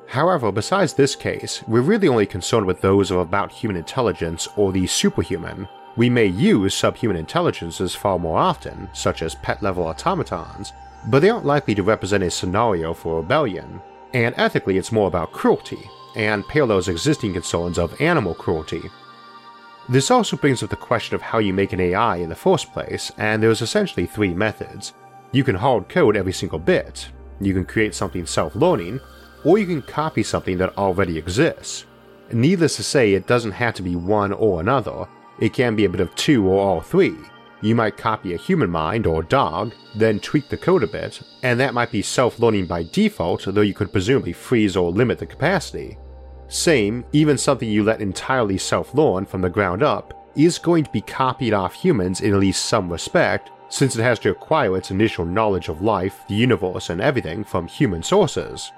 However, 0.08 0.52
besides 0.52 0.94
this 0.94 1.16
case, 1.16 1.62
we're 1.66 1.80
really 1.80 2.08
only 2.08 2.26
concerned 2.26 2.66
with 2.66 2.80
those 2.80 3.10
of 3.10 3.18
about 3.18 3.50
human 3.50 3.76
intelligence 3.76 4.48
or 4.56 4.72
the 4.72 4.86
superhuman. 4.86 5.68
We 5.96 6.08
may 6.08 6.26
use 6.26 6.74
subhuman 6.74 7.16
intelligences 7.16 7.94
far 7.94 8.18
more 8.18 8.38
often, 8.38 8.88
such 8.92 9.22
as 9.22 9.34
pet 9.36 9.62
level 9.62 9.84
automatons, 9.84 10.72
but 11.08 11.20
they 11.20 11.30
aren't 11.30 11.46
likely 11.46 11.74
to 11.74 11.82
represent 11.82 12.22
a 12.22 12.30
scenario 12.30 12.94
for 12.94 13.16
rebellion, 13.16 13.80
and 14.12 14.34
ethically 14.36 14.78
it's 14.78 14.92
more 14.92 15.08
about 15.08 15.32
cruelty, 15.32 15.90
and 16.14 16.46
parallels 16.48 16.88
existing 16.88 17.32
concerns 17.32 17.78
of 17.78 18.00
animal 18.00 18.34
cruelty. 18.34 18.82
This 19.88 20.10
also 20.10 20.36
brings 20.36 20.62
up 20.62 20.70
the 20.70 20.76
question 20.76 21.14
of 21.14 21.22
how 21.22 21.38
you 21.38 21.52
make 21.52 21.72
an 21.72 21.80
AI 21.80 22.16
in 22.16 22.28
the 22.28 22.34
first 22.34 22.72
place, 22.72 23.12
and 23.18 23.42
there's 23.42 23.62
essentially 23.62 24.06
three 24.06 24.34
methods. 24.34 24.94
You 25.32 25.44
can 25.44 25.54
hard 25.54 25.88
code 25.88 26.16
every 26.16 26.32
single 26.32 26.58
bit, 26.58 27.08
you 27.40 27.52
can 27.54 27.64
create 27.64 27.94
something 27.94 28.26
self 28.26 28.54
learning, 28.54 29.00
or 29.46 29.58
you 29.58 29.66
can 29.66 29.80
copy 29.80 30.24
something 30.24 30.58
that 30.58 30.76
already 30.76 31.16
exists. 31.16 31.86
Needless 32.32 32.74
to 32.76 32.82
say, 32.82 33.14
it 33.14 33.28
doesn't 33.28 33.52
have 33.52 33.74
to 33.74 33.82
be 33.82 33.94
one 33.94 34.32
or 34.32 34.58
another, 34.58 35.06
it 35.38 35.52
can 35.52 35.76
be 35.76 35.84
a 35.84 35.88
bit 35.88 36.00
of 36.00 36.12
two 36.16 36.44
or 36.48 36.60
all 36.60 36.80
three. 36.80 37.14
You 37.62 37.76
might 37.76 37.96
copy 37.96 38.34
a 38.34 38.38
human 38.38 38.68
mind 38.68 39.06
or 39.06 39.22
dog, 39.22 39.72
then 39.94 40.18
tweak 40.18 40.48
the 40.48 40.56
code 40.56 40.82
a 40.82 40.88
bit, 40.88 41.22
and 41.44 41.60
that 41.60 41.74
might 41.74 41.92
be 41.92 42.02
self 42.02 42.40
learning 42.40 42.66
by 42.66 42.82
default, 42.90 43.44
though 43.46 43.60
you 43.60 43.72
could 43.72 43.92
presumably 43.92 44.32
freeze 44.32 44.76
or 44.76 44.90
limit 44.90 45.20
the 45.20 45.26
capacity. 45.26 45.96
Same, 46.48 47.04
even 47.12 47.38
something 47.38 47.68
you 47.68 47.84
let 47.84 48.02
entirely 48.02 48.58
self 48.58 48.94
learn 48.94 49.26
from 49.26 49.42
the 49.42 49.48
ground 49.48 49.80
up 49.80 50.28
is 50.34 50.58
going 50.58 50.82
to 50.82 50.90
be 50.90 51.00
copied 51.00 51.54
off 51.54 51.72
humans 51.72 52.20
in 52.20 52.34
at 52.34 52.40
least 52.40 52.64
some 52.64 52.90
respect, 52.90 53.52
since 53.68 53.94
it 53.94 54.02
has 54.02 54.18
to 54.18 54.30
acquire 54.30 54.76
its 54.76 54.90
initial 54.90 55.24
knowledge 55.24 55.68
of 55.68 55.82
life, 55.82 56.24
the 56.28 56.34
universe, 56.34 56.90
and 56.90 57.00
everything 57.00 57.44
from 57.44 57.68
human 57.68 58.02
sources. 58.02 58.72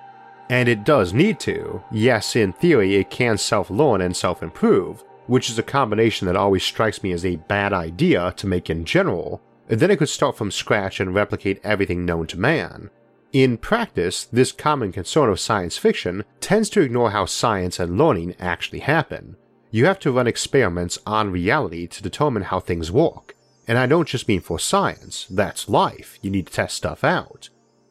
And 0.50 0.68
it 0.68 0.84
does 0.84 1.12
need 1.12 1.38
to. 1.40 1.82
Yes, 1.92 2.34
in 2.34 2.52
theory, 2.52 2.96
it 2.96 3.10
can 3.10 3.36
self 3.38 3.70
learn 3.70 4.00
and 4.00 4.16
self 4.16 4.42
improve, 4.42 5.04
which 5.26 5.50
is 5.50 5.58
a 5.58 5.62
combination 5.62 6.26
that 6.26 6.36
always 6.36 6.64
strikes 6.64 7.02
me 7.02 7.12
as 7.12 7.24
a 7.24 7.36
bad 7.36 7.72
idea 7.72 8.32
to 8.36 8.46
make 8.46 8.70
in 8.70 8.84
general. 8.84 9.42
then 9.68 9.90
it 9.90 9.98
could 9.98 10.08
start 10.08 10.34
from 10.34 10.50
scratch 10.50 10.98
and 10.98 11.14
replicate 11.14 11.60
everything 11.62 12.06
known 12.06 12.26
to 12.26 12.40
man. 12.40 12.88
In 13.32 13.58
practice, 13.58 14.24
this 14.24 14.52
common 14.52 14.90
concern 14.90 15.28
of 15.28 15.38
science 15.38 15.76
fiction 15.76 16.24
tends 16.40 16.70
to 16.70 16.80
ignore 16.80 17.10
how 17.10 17.26
science 17.26 17.78
and 17.78 17.98
learning 17.98 18.34
actually 18.40 18.78
happen. 18.78 19.36
You 19.70 19.84
have 19.84 19.98
to 20.00 20.12
run 20.12 20.26
experiments 20.26 20.98
on 21.04 21.30
reality 21.30 21.86
to 21.88 22.02
determine 22.02 22.44
how 22.44 22.60
things 22.60 22.90
work. 22.90 23.36
And 23.66 23.76
I 23.76 23.84
don't 23.84 24.08
just 24.08 24.28
mean 24.28 24.40
for 24.40 24.58
science, 24.58 25.26
that's 25.28 25.68
life, 25.68 26.18
you 26.22 26.30
need 26.30 26.46
to 26.46 26.52
test 26.54 26.76
stuff 26.76 27.04
out. 27.04 27.50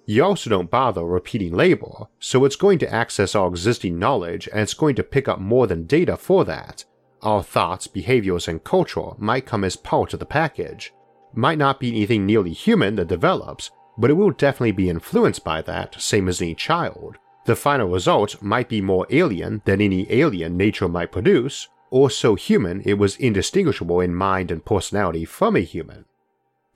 You 0.10 0.24
also 0.24 0.50
don't 0.50 0.72
bother 0.72 1.04
repeating 1.04 1.54
labor, 1.54 2.08
so 2.18 2.46
it's 2.46 2.56
going 2.56 2.80
to 2.80 2.94
access 2.94 3.36
our 3.36 3.50
existing 3.50 4.00
knowledge 4.00 4.48
and 4.48 4.62
it's 4.62 4.74
going 4.74 4.96
to 4.96 5.04
pick 5.04 5.28
up 5.28 5.38
more 5.38 5.68
than 5.68 5.86
data 5.86 6.16
for 6.16 6.46
that. 6.46 6.86
Our 7.24 7.44
thoughts, 7.44 7.88
behaviors, 7.88 8.48
and 8.48 8.64
culture 8.64 9.12
might 9.18 9.46
come 9.46 9.66
as 9.66 9.76
part 9.76 10.14
of 10.14 10.20
the 10.20 10.26
package. 10.26 10.94
Might 11.34 11.58
not 11.58 11.82
be 11.82 11.90
anything 11.90 12.26
nearly 12.26 12.54
human 12.54 12.96
that 12.96 13.10
develops, 13.10 13.70
but 13.98 14.10
it 14.10 14.14
will 14.14 14.32
definitely 14.32 14.72
be 14.72 14.90
influenced 14.90 15.44
by 15.44 15.62
that, 15.64 16.00
same 16.02 16.30
as 16.30 16.42
any 16.42 16.56
child. 16.56 17.18
The 17.46 17.58
final 17.58 17.90
result 17.90 18.42
might 18.42 18.70
be 18.70 18.80
more 18.80 19.08
alien 19.10 19.62
than 19.66 19.82
any 19.82 20.10
alien 20.10 20.56
nature 20.56 20.88
might 20.88 21.12
produce, 21.12 21.68
or 21.90 22.10
so 22.10 22.36
human 22.36 22.82
it 22.86 22.94
was 22.94 23.18
indistinguishable 23.18 24.00
in 24.00 24.16
mind 24.16 24.52
and 24.52 24.64
personality 24.64 25.26
from 25.26 25.58
a 25.58 25.62
human. 25.62 26.06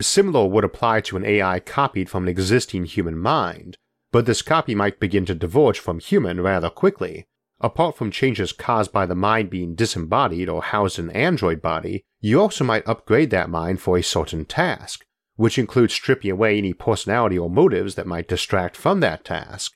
Similar 0.01 0.47
would 0.47 0.63
apply 0.63 1.01
to 1.01 1.17
an 1.17 1.25
AI 1.25 1.59
copied 1.59 2.09
from 2.09 2.23
an 2.23 2.29
existing 2.29 2.85
human 2.85 3.17
mind, 3.17 3.77
but 4.11 4.25
this 4.25 4.41
copy 4.41 4.75
might 4.75 4.99
begin 4.99 5.25
to 5.25 5.35
diverge 5.35 5.79
from 5.79 5.99
human 5.99 6.41
rather 6.41 6.69
quickly. 6.69 7.25
Apart 7.59 7.95
from 7.95 8.09
changes 8.09 8.51
caused 8.51 8.91
by 8.91 9.05
the 9.05 9.15
mind 9.15 9.51
being 9.51 9.75
disembodied 9.75 10.49
or 10.49 10.63
housed 10.63 10.97
in 10.97 11.09
an 11.09 11.15
android 11.15 11.61
body, 11.61 12.01
you 12.19 12.41
also 12.41 12.63
might 12.63 12.87
upgrade 12.87 13.29
that 13.29 13.49
mind 13.49 13.79
for 13.79 13.97
a 13.97 14.03
certain 14.03 14.45
task, 14.45 15.05
which 15.35 15.59
includes 15.59 15.93
stripping 15.93 16.31
away 16.31 16.57
any 16.57 16.73
personality 16.73 17.37
or 17.37 17.49
motives 17.49 17.95
that 17.95 18.07
might 18.07 18.27
distract 18.27 18.75
from 18.75 18.99
that 18.99 19.23
task. 19.23 19.73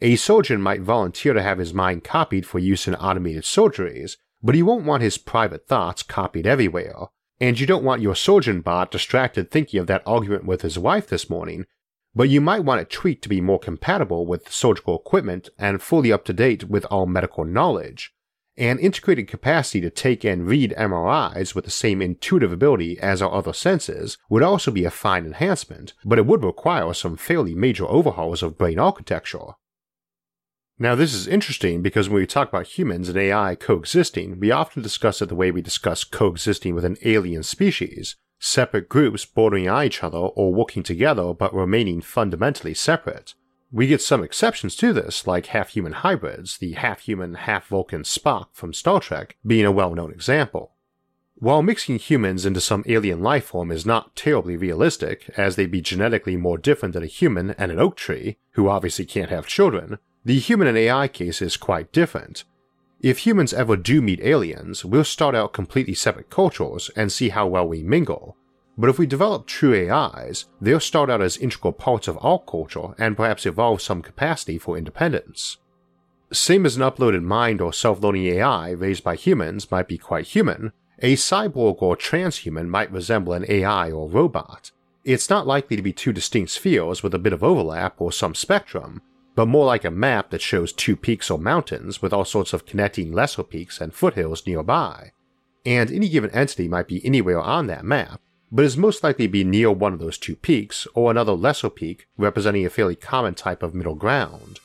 A 0.00 0.16
surgeon 0.16 0.60
might 0.60 0.80
volunteer 0.80 1.32
to 1.32 1.42
have 1.42 1.58
his 1.58 1.72
mind 1.72 2.04
copied 2.04 2.46
for 2.46 2.58
use 2.58 2.88
in 2.88 2.94
automated 2.96 3.44
surgeries, 3.44 4.16
but 4.42 4.54
he 4.54 4.62
won't 4.62 4.84
want 4.84 5.02
his 5.02 5.18
private 5.18 5.66
thoughts 5.66 6.02
copied 6.02 6.46
everywhere. 6.46 7.06
And 7.40 7.58
you 7.58 7.66
don't 7.66 7.84
want 7.84 8.02
your 8.02 8.16
surgeon 8.16 8.60
bot 8.60 8.90
distracted 8.90 9.50
thinking 9.50 9.80
of 9.80 9.86
that 9.86 10.02
argument 10.04 10.44
with 10.44 10.62
his 10.62 10.78
wife 10.78 11.08
this 11.08 11.30
morning, 11.30 11.66
but 12.14 12.28
you 12.28 12.40
might 12.40 12.64
want 12.64 12.80
it 12.80 12.90
tweaked 12.90 13.22
to 13.22 13.28
be 13.28 13.40
more 13.40 13.60
compatible 13.60 14.26
with 14.26 14.50
surgical 14.50 14.96
equipment 14.96 15.48
and 15.58 15.80
fully 15.80 16.12
up 16.12 16.24
to 16.24 16.32
date 16.32 16.64
with 16.64 16.84
all 16.86 17.06
medical 17.06 17.44
knowledge 17.44 18.12
and 18.58 18.80
integrated 18.80 19.28
capacity 19.28 19.80
to 19.80 19.88
take 19.88 20.24
and 20.24 20.48
read 20.48 20.74
MRIs 20.76 21.54
with 21.54 21.64
the 21.64 21.70
same 21.70 22.02
intuitive 22.02 22.52
ability 22.52 22.98
as 22.98 23.22
our 23.22 23.32
other 23.32 23.52
senses 23.52 24.18
would 24.28 24.42
also 24.42 24.72
be 24.72 24.84
a 24.84 24.90
fine 24.90 25.24
enhancement, 25.24 25.94
but 26.04 26.18
it 26.18 26.26
would 26.26 26.42
require 26.42 26.92
some 26.92 27.16
fairly 27.16 27.54
major 27.54 27.86
overhauls 27.86 28.42
of 28.42 28.58
brain 28.58 28.78
architecture. 28.78 29.54
Now, 30.80 30.94
this 30.94 31.12
is 31.12 31.26
interesting 31.26 31.82
because 31.82 32.08
when 32.08 32.20
we 32.20 32.26
talk 32.26 32.48
about 32.48 32.78
humans 32.78 33.08
and 33.08 33.18
AI 33.18 33.56
coexisting, 33.56 34.38
we 34.38 34.52
often 34.52 34.80
discuss 34.80 35.20
it 35.20 35.28
the 35.28 35.34
way 35.34 35.50
we 35.50 35.60
discuss 35.60 36.04
coexisting 36.04 36.74
with 36.74 36.84
an 36.84 36.96
alien 37.04 37.42
species 37.42 38.14
separate 38.40 38.88
groups 38.88 39.24
bordering 39.24 39.68
on 39.68 39.84
each 39.84 40.04
other 40.04 40.18
or 40.18 40.54
working 40.54 40.84
together 40.84 41.34
but 41.34 41.52
remaining 41.52 42.00
fundamentally 42.00 42.74
separate. 42.74 43.34
We 43.72 43.88
get 43.88 44.00
some 44.00 44.22
exceptions 44.22 44.76
to 44.76 44.92
this, 44.92 45.26
like 45.26 45.46
half 45.46 45.70
human 45.70 45.92
hybrids, 45.92 46.58
the 46.58 46.72
half 46.72 47.00
human, 47.00 47.34
half 47.34 47.66
Vulcan 47.66 48.02
Spock 48.02 48.46
from 48.52 48.72
Star 48.72 49.00
Trek 49.00 49.36
being 49.44 49.66
a 49.66 49.72
well 49.72 49.94
known 49.94 50.12
example. 50.12 50.72
While 51.34 51.62
mixing 51.62 51.98
humans 51.98 52.46
into 52.46 52.60
some 52.60 52.84
alien 52.86 53.20
life 53.20 53.46
form 53.46 53.70
is 53.70 53.84
not 53.84 54.16
terribly 54.16 54.56
realistic, 54.56 55.30
as 55.36 55.56
they'd 55.56 55.70
be 55.70 55.80
genetically 55.80 56.36
more 56.36 56.58
different 56.58 56.94
than 56.94 57.02
a 57.02 57.06
human 57.06 57.50
and 57.52 57.70
an 57.70 57.78
oak 57.78 57.96
tree, 57.96 58.38
who 58.52 58.68
obviously 58.68 59.04
can't 59.04 59.30
have 59.30 59.46
children, 59.46 59.98
the 60.28 60.38
human 60.38 60.68
and 60.68 60.76
AI 60.76 61.08
case 61.08 61.40
is 61.40 61.56
quite 61.56 61.90
different. 61.90 62.44
If 63.00 63.24
humans 63.24 63.54
ever 63.54 63.78
do 63.78 64.02
meet 64.02 64.20
aliens, 64.20 64.84
we'll 64.84 65.04
start 65.04 65.34
out 65.34 65.54
completely 65.54 65.94
separate 65.94 66.28
cultures 66.28 66.90
and 66.94 67.10
see 67.10 67.30
how 67.30 67.46
well 67.46 67.66
we 67.66 67.82
mingle, 67.82 68.36
but 68.76 68.90
if 68.90 68.98
we 68.98 69.06
develop 69.06 69.46
true 69.46 69.90
AIs, 69.90 70.44
they'll 70.60 70.80
start 70.80 71.08
out 71.08 71.22
as 71.22 71.38
integral 71.38 71.72
parts 71.72 72.08
of 72.08 72.18
our 72.20 72.38
culture 72.40 72.94
and 72.98 73.16
perhaps 73.16 73.46
evolve 73.46 73.80
some 73.80 74.02
capacity 74.02 74.58
for 74.58 74.76
independence. 74.76 75.56
Same 76.30 76.66
as 76.66 76.76
an 76.76 76.82
uploaded 76.82 77.22
mind 77.22 77.62
or 77.62 77.72
self 77.72 78.02
learning 78.02 78.26
AI 78.26 78.72
raised 78.72 79.02
by 79.02 79.16
humans 79.16 79.70
might 79.70 79.88
be 79.88 79.96
quite 79.96 80.26
human, 80.26 80.72
a 80.98 81.16
cyborg 81.16 81.80
or 81.80 81.96
transhuman 81.96 82.68
might 82.68 82.92
resemble 82.92 83.32
an 83.32 83.46
AI 83.48 83.90
or 83.90 84.10
robot. 84.10 84.72
It's 85.04 85.30
not 85.30 85.46
likely 85.46 85.76
to 85.76 85.82
be 85.82 85.94
two 85.94 86.12
distinct 86.12 86.50
spheres 86.50 87.02
with 87.02 87.14
a 87.14 87.18
bit 87.18 87.32
of 87.32 87.42
overlap 87.42 87.98
or 87.98 88.12
some 88.12 88.34
spectrum, 88.34 89.00
but 89.38 89.46
more 89.46 89.66
like 89.66 89.84
a 89.84 89.90
map 89.92 90.30
that 90.30 90.42
shows 90.42 90.72
two 90.72 90.96
peaks 90.96 91.30
or 91.30 91.38
mountains 91.38 92.02
with 92.02 92.12
all 92.12 92.24
sorts 92.24 92.52
of 92.52 92.66
connecting 92.66 93.12
lesser 93.12 93.44
peaks 93.44 93.80
and 93.80 93.94
foothills 93.94 94.44
nearby. 94.48 95.12
And 95.64 95.92
any 95.92 96.08
given 96.08 96.32
entity 96.32 96.66
might 96.66 96.88
be 96.88 97.06
anywhere 97.06 97.40
on 97.40 97.68
that 97.68 97.84
map, 97.84 98.20
but 98.50 98.64
is 98.64 98.76
most 98.76 99.04
likely 99.04 99.28
to 99.28 99.32
be 99.32 99.44
near 99.44 99.70
one 99.70 99.92
of 99.92 100.00
those 100.00 100.18
two 100.18 100.34
peaks 100.34 100.88
or 100.92 101.12
another 101.12 101.34
lesser 101.34 101.70
peak 101.70 102.08
representing 102.16 102.66
a 102.66 102.68
fairly 102.68 102.96
common 102.96 103.36
type 103.36 103.62
of 103.62 103.76
middle 103.76 103.94
ground. 103.94 104.58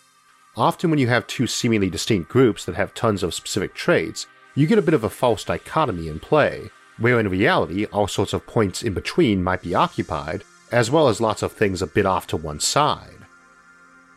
Often, 0.58 0.90
when 0.90 0.98
you 0.98 1.06
have 1.06 1.28
two 1.28 1.46
seemingly 1.46 1.92
distinct 1.92 2.32
groups 2.32 2.66
that 2.66 2.74
have 2.74 2.96
tons 2.96 3.22
of 3.22 3.36
specific 3.36 3.76
traits, 3.76 4.26
you 4.56 4.66
get 4.66 4.80
a 4.80 4.82
bit 4.82 4.96
of 4.96 5.04
a 5.04 5.10
false 5.12 5.44
dichotomy 5.44 6.08
in 6.08 6.20
play, 6.20 6.72
where 6.98 7.20
in 7.20 7.30
reality 7.30 7.86
all 7.86 8.08
sorts 8.08 8.34
of 8.34 8.48
points 8.48 8.82
in 8.82 8.96
between 8.96 9.44
might 9.44 9.62
be 9.62 9.76
occupied, 9.76 10.44
as 10.72 10.90
well 10.90 11.10
as 11.10 11.22
lots 11.22 11.44
of 11.44 11.52
things 11.52 11.84
a 11.84 11.86
bit 11.86 12.08
off 12.08 12.26
to 12.26 12.38
one 12.38 12.60
side. 12.60 13.23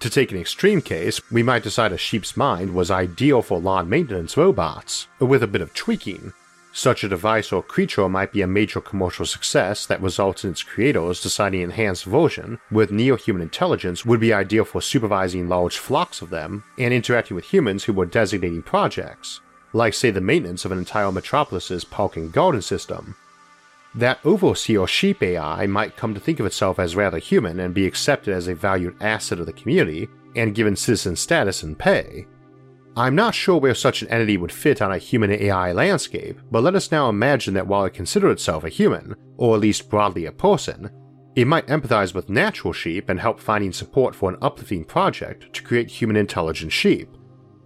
To 0.00 0.10
take 0.10 0.30
an 0.30 0.38
extreme 0.38 0.82
case, 0.82 1.20
we 1.30 1.42
might 1.42 1.62
decide 1.62 1.92
a 1.92 1.98
sheep's 1.98 2.36
mind 2.36 2.74
was 2.74 2.90
ideal 2.90 3.42
for 3.42 3.58
lawn 3.58 3.88
maintenance 3.88 4.36
robots, 4.36 5.08
with 5.18 5.42
a 5.42 5.46
bit 5.46 5.62
of 5.62 5.74
tweaking, 5.74 6.32
such 6.76 7.02
a 7.02 7.08
device 7.08 7.52
or 7.52 7.62
creature 7.62 8.06
might 8.06 8.34
be 8.34 8.42
a 8.42 8.46
major 8.46 8.82
commercial 8.82 9.24
success 9.24 9.86
that 9.86 10.02
results 10.02 10.44
in 10.44 10.50
its 10.50 10.62
creators 10.62 11.22
deciding 11.22 11.62
enhanced 11.62 12.04
version 12.04 12.58
with 12.70 12.92
neo-human 12.92 13.40
intelligence 13.40 14.04
would 14.04 14.20
be 14.20 14.34
ideal 14.34 14.66
for 14.66 14.82
supervising 14.82 15.48
large 15.48 15.78
flocks 15.78 16.20
of 16.20 16.28
them 16.28 16.64
and 16.76 16.92
interacting 16.92 17.34
with 17.34 17.46
humans 17.46 17.84
who 17.84 17.94
were 17.94 18.04
designating 18.04 18.60
projects, 18.60 19.40
like 19.72 19.94
say 19.94 20.10
the 20.10 20.20
maintenance 20.20 20.66
of 20.66 20.70
an 20.70 20.76
entire 20.76 21.10
metropolis's 21.10 21.82
park 21.82 22.18
and 22.18 22.30
garden 22.30 22.60
system. 22.60 23.16
That 23.96 24.20
overseer 24.24 24.86
sheep 24.86 25.22
AI 25.22 25.66
might 25.66 25.96
come 25.96 26.12
to 26.12 26.20
think 26.20 26.38
of 26.38 26.44
itself 26.44 26.78
as 26.78 26.94
rather 26.94 27.18
human 27.18 27.60
and 27.60 27.72
be 27.72 27.86
accepted 27.86 28.34
as 28.34 28.46
a 28.46 28.54
valued 28.54 28.94
asset 29.00 29.40
of 29.40 29.46
the 29.46 29.52
community, 29.54 30.06
and 30.36 30.54
given 30.54 30.76
citizen 30.76 31.16
status 31.16 31.62
and 31.62 31.78
pay. 31.78 32.26
I'm 32.94 33.14
not 33.14 33.34
sure 33.34 33.58
where 33.58 33.74
such 33.74 34.02
an 34.02 34.08
entity 34.08 34.36
would 34.36 34.52
fit 34.52 34.80
on 34.80 34.92
a 34.92 34.98
human 34.98 35.30
AI 35.30 35.72
landscape, 35.72 36.38
but 36.50 36.62
let 36.62 36.74
us 36.74 36.90
now 36.90 37.08
imagine 37.08 37.52
that 37.54 37.66
while 37.66 37.84
it 37.84 37.94
considered 37.94 38.30
itself 38.30 38.64
a 38.64 38.68
human, 38.68 39.14
or 39.36 39.54
at 39.54 39.60
least 39.60 39.90
broadly 39.90 40.26
a 40.26 40.32
person, 40.32 40.90
it 41.34 41.46
might 41.46 41.66
empathize 41.66 42.14
with 42.14 42.30
natural 42.30 42.72
sheep 42.72 43.10
and 43.10 43.20
help 43.20 43.38
finding 43.38 43.72
support 43.72 44.14
for 44.14 44.30
an 44.30 44.38
uplifting 44.40 44.82
project 44.82 45.52
to 45.52 45.62
create 45.62 45.90
human 45.90 46.16
intelligent 46.16 46.72
sheep. 46.72 47.08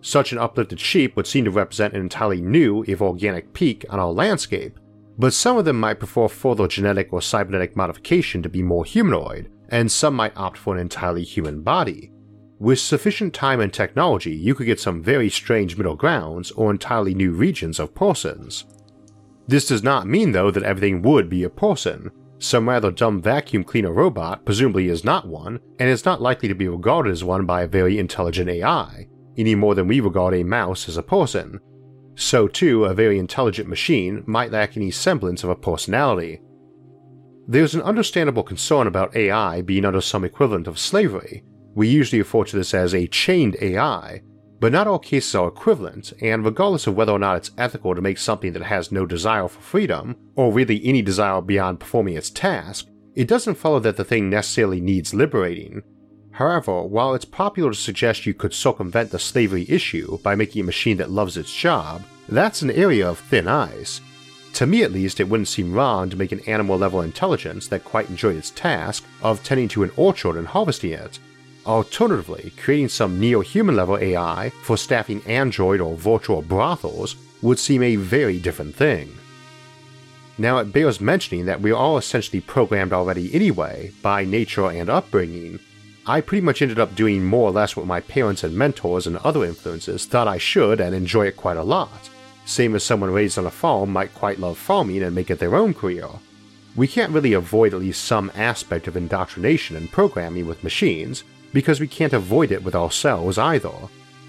Such 0.01 0.33
an 0.33 0.39
uplifted 0.39 0.81
sheep 0.81 1.15
would 1.15 1.29
seem 1.29 1.45
to 1.45 1.53
represent 1.53 1.95
an 1.95 2.01
entirely 2.01 2.41
new, 2.41 2.85
if 2.89 3.01
organic 3.01 3.53
peak 3.53 3.85
on 3.89 4.01
our 4.01 4.11
landscape, 4.11 4.80
but 5.21 5.35
some 5.35 5.59
of 5.59 5.67
them 5.67 5.79
might 5.79 5.99
prefer 5.99 6.29
further 6.29 6.67
genetic 6.67 7.12
or 7.12 7.21
cybernetic 7.21 7.77
modification 7.77 8.43
to 8.43 8.49
be 8.49 8.62
more 8.62 8.87
humanoid, 8.87 9.53
and 9.69 9.93
some 9.93 10.15
might 10.15 10.35
opt 10.35 10.57
for 10.57 10.75
an 10.75 10.81
entirely 10.81 11.23
human 11.23 11.61
body. 11.61 12.11
With 12.59 12.79
sufficient 12.79 13.35
time 13.35 13.61
and 13.61 13.71
technology, 13.71 14.35
you 14.35 14.55
could 14.55 14.65
get 14.65 14.81
some 14.81 15.03
very 15.03 15.29
strange 15.29 15.77
middle 15.77 15.95
grounds 15.95 16.50
or 16.53 16.71
entirely 16.71 17.12
new 17.15 17.33
regions 17.33 17.79
of 17.79 17.95
persons. 17.95 18.65
This 19.47 19.69
does 19.69 19.83
not 19.83 20.07
mean, 20.07 20.33
though, 20.33 20.50
that 20.50 20.62
everything 20.62 21.03
would 21.03 21.29
be 21.29 21.45
a 21.45 21.50
person. 21.50 22.11
Some 22.39 22.67
rather 22.67 22.91
dumb 22.91 23.21
vacuum 23.21 23.62
cleaner 23.62 23.93
robot 23.93 24.47
presumably 24.47 24.89
is 24.89 25.05
not 25.05 25.29
one, 25.29 25.61
and 25.79 25.91
is 25.91 26.07
not 26.07 26.23
likely 26.23 26.49
to 26.49 26.55
be 26.55 26.67
regarded 26.67 27.12
as 27.12 27.23
one 27.23 27.45
by 27.45 27.61
a 27.61 27.69
very 27.69 27.99
intelligent 27.99 28.49
AI, 28.49 29.07
any 29.37 29.55
more 29.55 29.75
than 29.75 29.87
we 29.87 30.00
regard 30.00 30.33
a 30.33 30.43
mouse 30.45 30.89
as 30.89 30.97
a 30.97 31.03
person, 31.03 31.61
so 32.21 32.47
too 32.47 32.85
a 32.85 32.95
very 32.95 33.19
intelligent 33.19 33.69
machine 33.69 34.23
might 34.27 34.53
lack 34.53 34.77
any 34.77 34.91
semblance 34.91 35.43
of 35.43 35.50
a 35.50 35.57
personality. 35.57 36.41
There's 37.49 37.75
an 37.75 37.83
understandable 37.83 38.43
concern 38.43 38.87
about 38.87 39.17
AI 39.17 39.62
being 39.62 39.85
under 39.85 40.00
some 40.00 40.25
equivalent 40.25 40.67
of 40.67 40.79
slavery. 40.79 41.43
We 41.75 41.89
usually 41.89 42.21
refer 42.21 42.45
to 42.45 42.57
this 42.57 42.75
as 42.75 42.95
a 42.95 43.07
chained 43.07 43.57
AI, 43.61 44.23
but 44.61 44.73
not 44.73 44.87
all 44.87 44.99
cases 44.99 45.35
are 45.35 45.49
equivalent, 45.49 46.12
and 46.21 46.45
regardless 46.45 46.87
of 46.87 46.95
whether 46.95 47.12
or 47.12 47.19
not 47.19 47.39
it's 47.39 47.50
ethical 47.57 47.95
to 47.95 48.03
make 48.03 48.19
something 48.19 48.53
that 48.53 48.62
has 48.62 48.93
no 48.93 49.07
desire 49.07 49.49
for 49.49 49.61
freedom, 49.61 50.15
or 50.37 50.53
really 50.53 50.85
any 50.85 51.03
desire 51.03 51.41
beyond 51.41 51.81
performing 51.81 52.17
its 52.17 52.31
task, 52.31 52.87
it 53.15 53.27
doesn't 53.27 53.57
follow 53.57 53.81
that 53.81 53.97
the 53.97 54.05
thing 54.05 54.29
necessarily 54.31 54.81
needs 54.81 55.15
liberating, 55.15 55.83
However, 56.40 56.85
while 56.85 57.14
it's 57.14 57.26
popular 57.26 57.70
to 57.70 57.76
suggest 57.76 58.25
you 58.25 58.32
could 58.32 58.54
circumvent 58.54 59.11
the 59.11 59.18
slavery 59.18 59.66
issue 59.68 60.16
by 60.23 60.35
making 60.35 60.62
a 60.62 60.64
machine 60.64 60.97
that 60.97 61.11
loves 61.11 61.37
its 61.37 61.54
job, 61.54 62.02
that's 62.30 62.62
an 62.62 62.70
area 62.70 63.06
of 63.06 63.18
thin 63.18 63.47
ice. 63.47 64.00
To 64.54 64.64
me 64.64 64.82
at 64.82 64.90
least, 64.90 65.20
it 65.20 65.28
wouldn't 65.28 65.49
seem 65.49 65.75
wrong 65.75 66.09
to 66.09 66.16
make 66.16 66.32
an 66.32 66.40
animal 66.49 66.78
level 66.78 67.02
intelligence 67.02 67.68
that 67.68 67.85
quite 67.85 68.09
enjoyed 68.09 68.37
its 68.37 68.52
task 68.52 69.04
of 69.20 69.44
tending 69.44 69.68
to 69.68 69.82
an 69.82 69.92
orchard 69.99 70.38
and 70.38 70.47
harvesting 70.47 70.92
it. 70.92 71.18
Alternatively, 71.66 72.54
creating 72.56 72.88
some 72.88 73.20
neo 73.20 73.40
human 73.40 73.76
level 73.76 73.99
AI 73.99 74.50
for 74.62 74.78
staffing 74.78 75.20
android 75.26 75.78
or 75.78 75.94
virtual 75.94 76.40
brothels 76.40 77.16
would 77.42 77.59
seem 77.59 77.82
a 77.82 77.97
very 77.97 78.40
different 78.40 78.75
thing. 78.75 79.12
Now, 80.38 80.56
it 80.56 80.73
bears 80.73 81.02
mentioning 81.02 81.44
that 81.44 81.61
we 81.61 81.70
are 81.70 81.76
all 81.76 81.99
essentially 81.99 82.40
programmed 82.40 82.94
already 82.94 83.35
anyway 83.35 83.92
by 84.00 84.25
nature 84.25 84.70
and 84.70 84.88
upbringing, 84.88 85.61
I 86.11 86.21
pretty 86.21 86.45
much 86.45 86.61
ended 86.61 86.81
up 86.81 86.97
doing 86.97 87.25
more 87.25 87.49
or 87.49 87.52
less 87.52 87.76
what 87.76 87.87
my 87.87 88.00
parents 88.00 88.43
and 88.43 88.52
mentors 88.52 89.07
and 89.07 89.17
other 89.19 89.45
influences 89.45 90.07
thought 90.07 90.26
I 90.26 90.38
should 90.38 90.81
and 90.81 90.93
enjoy 90.93 91.29
it 91.29 91.37
quite 91.37 91.57
a 91.57 91.62
lot. 91.62 92.11
Same 92.45 92.75
as 92.75 92.83
someone 92.83 93.12
raised 93.12 93.38
on 93.38 93.47
a 93.47 93.50
farm 93.50 93.93
might 93.93 94.12
quite 94.12 94.40
love 94.40 94.59
farming 94.59 95.05
and 95.05 95.14
make 95.14 95.31
it 95.31 95.38
their 95.38 95.55
own 95.55 95.73
career. 95.73 96.09
We 96.75 96.88
can't 96.88 97.12
really 97.12 97.35
avoid 97.35 97.75
at 97.75 97.79
least 97.79 98.07
some 98.07 98.33
aspect 98.35 98.88
of 98.88 98.97
indoctrination 98.97 99.76
and 99.76 99.88
programming 99.88 100.49
with 100.49 100.64
machines, 100.64 101.23
because 101.52 101.79
we 101.79 101.87
can't 101.87 102.12
avoid 102.12 102.50
it 102.50 102.64
with 102.64 102.75
ourselves 102.75 103.38
either. 103.38 103.71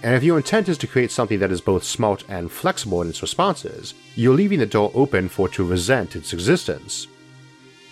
And 0.04 0.14
if 0.14 0.22
your 0.22 0.38
intent 0.38 0.70
is 0.70 0.78
to 0.80 0.88
create 0.88 1.10
something 1.10 1.40
that 1.40 1.52
is 1.52 1.62
both 1.62 1.84
smart 1.84 2.24
and 2.30 2.52
flexible 2.52 3.02
in 3.02 3.10
its 3.10 3.24
responses, 3.24 3.96
you're 4.16 4.36
leaving 4.36 4.60
the 4.60 4.68
door 4.68 4.92
open 4.94 5.28
for 5.28 5.48
it 5.48 5.54
to 5.54 5.64
resent 5.64 6.16
its 6.16 6.32
existence. 6.32 7.08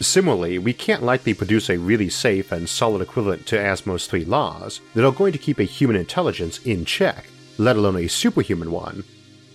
Similarly, 0.02 0.60
we 0.60 0.72
can't 0.72 1.04
likely 1.04 1.34
produce 1.34 1.70
a 1.70 1.78
really 1.78 2.08
safe 2.10 2.54
and 2.54 2.70
solid 2.70 3.02
equivalent 3.02 3.46
to 3.48 3.58
Asimov's 3.58 4.08
three 4.08 4.24
laws 4.24 4.80
that 4.94 5.06
are 5.06 5.12
going 5.12 5.34
to 5.34 5.38
keep 5.38 5.60
a 5.60 5.64
human 5.64 5.98
intelligence 5.98 6.60
in 6.60 6.86
check, 6.86 7.26
let 7.58 7.76
alone 7.76 7.98
a 7.98 8.08
superhuman 8.08 8.72
one. 8.72 9.04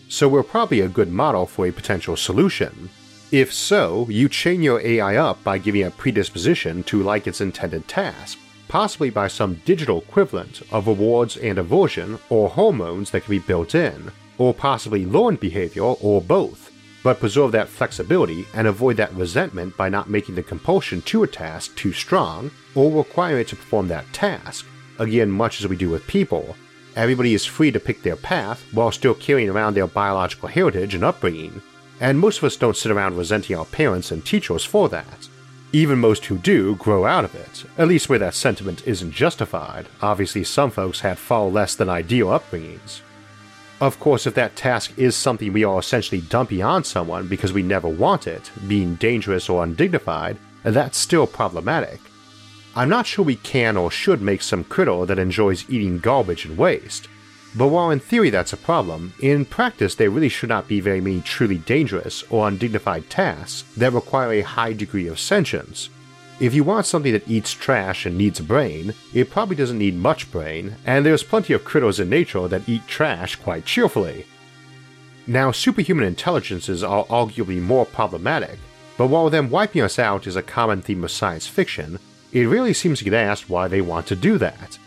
So 0.09 0.29
we're 0.29 0.43
probably 0.43 0.81
a 0.81 0.89
good 0.89 1.11
model 1.11 1.47
for 1.47 1.67
a 1.67 1.73
potential 1.73 2.15
solution. 2.15 2.91
If 3.33 3.55
so, 3.55 4.07
you 4.11 4.29
chain 4.29 4.63
your 4.63 4.83
AI 4.83 5.17
up 5.17 5.43
by 5.43 5.57
giving 5.57 5.81
it 5.81 5.85
a 5.85 5.91
predisposition 5.93 6.83
to 6.85 7.03
like 7.03 7.27
its 7.27 7.41
intended 7.41 7.89
task, 7.89 8.39
possibly 8.69 9.09
by 9.09 9.29
some 9.29 9.63
digital 9.65 10.03
equivalent 10.03 10.61
of 10.71 10.87
rewards 10.87 11.39
and 11.39 11.57
aversion 11.57 12.19
or 12.29 12.51
hormones 12.51 13.11
that 13.13 13.23
can 13.23 13.31
be 13.31 13.39
built 13.39 13.75
in, 13.75 14.13
or 14.37 14.53
possibly 14.53 15.07
learned 15.07 15.41
behavior 15.41 15.83
or 15.83 16.21
both 16.21 16.71
but 17.05 17.21
preserve 17.21 17.53
that 17.53 17.69
flexibility 17.69 18.47
and 18.55 18.67
avoid 18.67 18.97
that 18.97 19.15
resentment 19.15 19.77
by 19.77 19.91
not 19.91 20.11
making 20.11 20.35
the 20.35 20.43
compulsion 20.43 21.03
to 21.03 21.23
a 21.23 21.29
task 21.29 21.77
too 21.77 21.93
strong 21.93 22.51
or 22.75 22.91
requiring 22.91 23.43
it 23.43 23.49
to 23.49 23.55
perform 23.55 23.87
that 23.87 24.11
task, 24.13 24.67
again, 24.99 25.31
much 25.31 25.61
as 25.61 25.69
we 25.69 25.77
do 25.77 25.91
with 25.91 26.05
people. 26.07 26.57
Everybody 26.97 27.35
is 27.35 27.45
free 27.45 27.71
to 27.73 27.79
pick 27.79 28.03
their 28.03 28.17
path 28.17 28.65
while 28.73 28.91
still 28.91 29.15
carrying 29.15 29.51
around 29.51 29.75
their 29.75 29.87
biological 29.87 30.49
heritage 30.49 30.95
and 30.95 31.05
upbringing, 31.05 31.61
and 32.01 32.19
most 32.19 32.39
of 32.39 32.45
us 32.45 32.57
don't 32.57 32.77
sit 32.77 32.91
around 32.91 33.19
resenting 33.19 33.55
our 33.55 33.67
parents 33.67 34.11
and 34.11 34.25
teachers 34.25 34.65
for 34.65 34.89
that. 34.89 35.29
Even 35.73 35.99
most 35.99 36.25
who 36.25 36.39
do 36.39 36.75
grow 36.77 37.05
out 37.05 37.25
of 37.25 37.35
it, 37.35 37.65
at 37.77 37.89
least 37.89 38.09
where 38.09 38.19
that 38.21 38.35
sentiment 38.35 38.87
isn't 38.87 39.11
justified. 39.11 39.89
Obviously, 40.01 40.45
some 40.45 40.71
folks 40.71 41.01
had 41.01 41.19
far 41.19 41.47
less 41.49 41.75
than 41.75 41.91
ideal 41.91 42.29
upbringings. 42.29 43.03
Of 43.81 43.99
course, 44.01 44.27
if 44.27 44.35
that 44.35 44.57
task 44.57 44.93
is 44.97 45.17
something 45.17 45.53
we 45.53 45.65
are 45.65 45.79
essentially 45.79 46.21
dumping 46.21 46.63
on 46.63 46.85
someone 46.85 47.27
because 47.27 47.53
we 47.53 47.63
never 47.63 47.89
want 47.89 48.27
it, 48.27 48.51
being 48.69 48.95
dangerous 48.95 49.49
or 49.49 49.65
undignified, 49.65 50.39
that's 50.63 50.97
still 50.97 51.27
problematic. 51.27 52.01
I'm 52.77 52.89
not 52.89 53.07
sure 53.07 53.25
we 53.25 53.37
can 53.37 53.77
or 53.77 53.91
should 53.91 54.23
make 54.23 54.43
some 54.43 54.65
critter 54.65 55.05
that 55.07 55.19
enjoys 55.19 55.69
eating 55.69 55.99
garbage 55.99 56.45
and 56.45 56.57
waste. 56.57 57.09
But 57.57 57.69
while 57.69 57.91
in 57.91 58.01
theory 58.01 58.31
that's 58.31 58.53
a 58.53 58.57
problem, 58.57 59.13
in 59.21 59.45
practice 59.45 59.95
there 59.95 60.11
really 60.11 60.29
should 60.29 60.49
not 60.49 60.67
be 60.67 60.81
very 60.81 61.01
many 61.01 61.21
truly 61.21 61.59
dangerous 61.59 62.25
or 62.31 62.49
undignified 62.49 63.09
tasks 63.11 63.65
that 63.77 63.93
require 63.93 64.33
a 64.33 64.41
high 64.41 64.73
degree 64.73 65.07
of 65.07 65.21
sentience, 65.21 65.89
if 66.41 66.53
you 66.53 66.65
want 66.65 66.87
something 66.87 67.13
that 67.13 67.29
eats 67.29 67.53
trash 67.53 68.07
and 68.07 68.19
needs 68.19 68.41
a 68.41 68.43
brain, 68.43 68.95
it 69.13 69.31
probably 69.31 69.57
doesn't 69.57 69.79
need 69.79 69.97
much 69.97 70.31
brain, 70.33 70.77
and 70.85 71.07
there's 71.07 71.23
plenty 71.23 71.53
of 71.53 71.65
critters 71.65 72.01
in 72.01 72.09
nature 72.09 72.49
that 72.49 72.69
eat 72.69 72.87
trash 72.89 73.37
quite 73.37 73.65
cheerfully. 73.65 74.27
Now, 75.27 75.53
superhuman 75.53 76.05
intelligences 76.05 76.83
are 76.83 77.05
arguably 77.07 77.61
more 77.61 77.87
problematic, 77.87 78.59
but 78.99 79.07
while 79.07 79.31
them 79.31 79.51
wiping 79.51 79.83
us 79.83 79.99
out 79.99 80.27
is 80.27 80.37
a 80.37 80.43
common 80.43 80.83
theme 80.83 81.05
of 81.05 81.11
science 81.11 81.47
fiction, 81.47 81.99
it 82.33 82.47
really 82.47 82.75
seems 82.75 82.99
to 82.99 83.05
get 83.05 83.15
asked 83.15 83.49
why 83.49 83.69
they 83.69 83.81
want 83.81 84.07
to 84.09 84.17
do 84.17 84.37
that. 84.39 84.79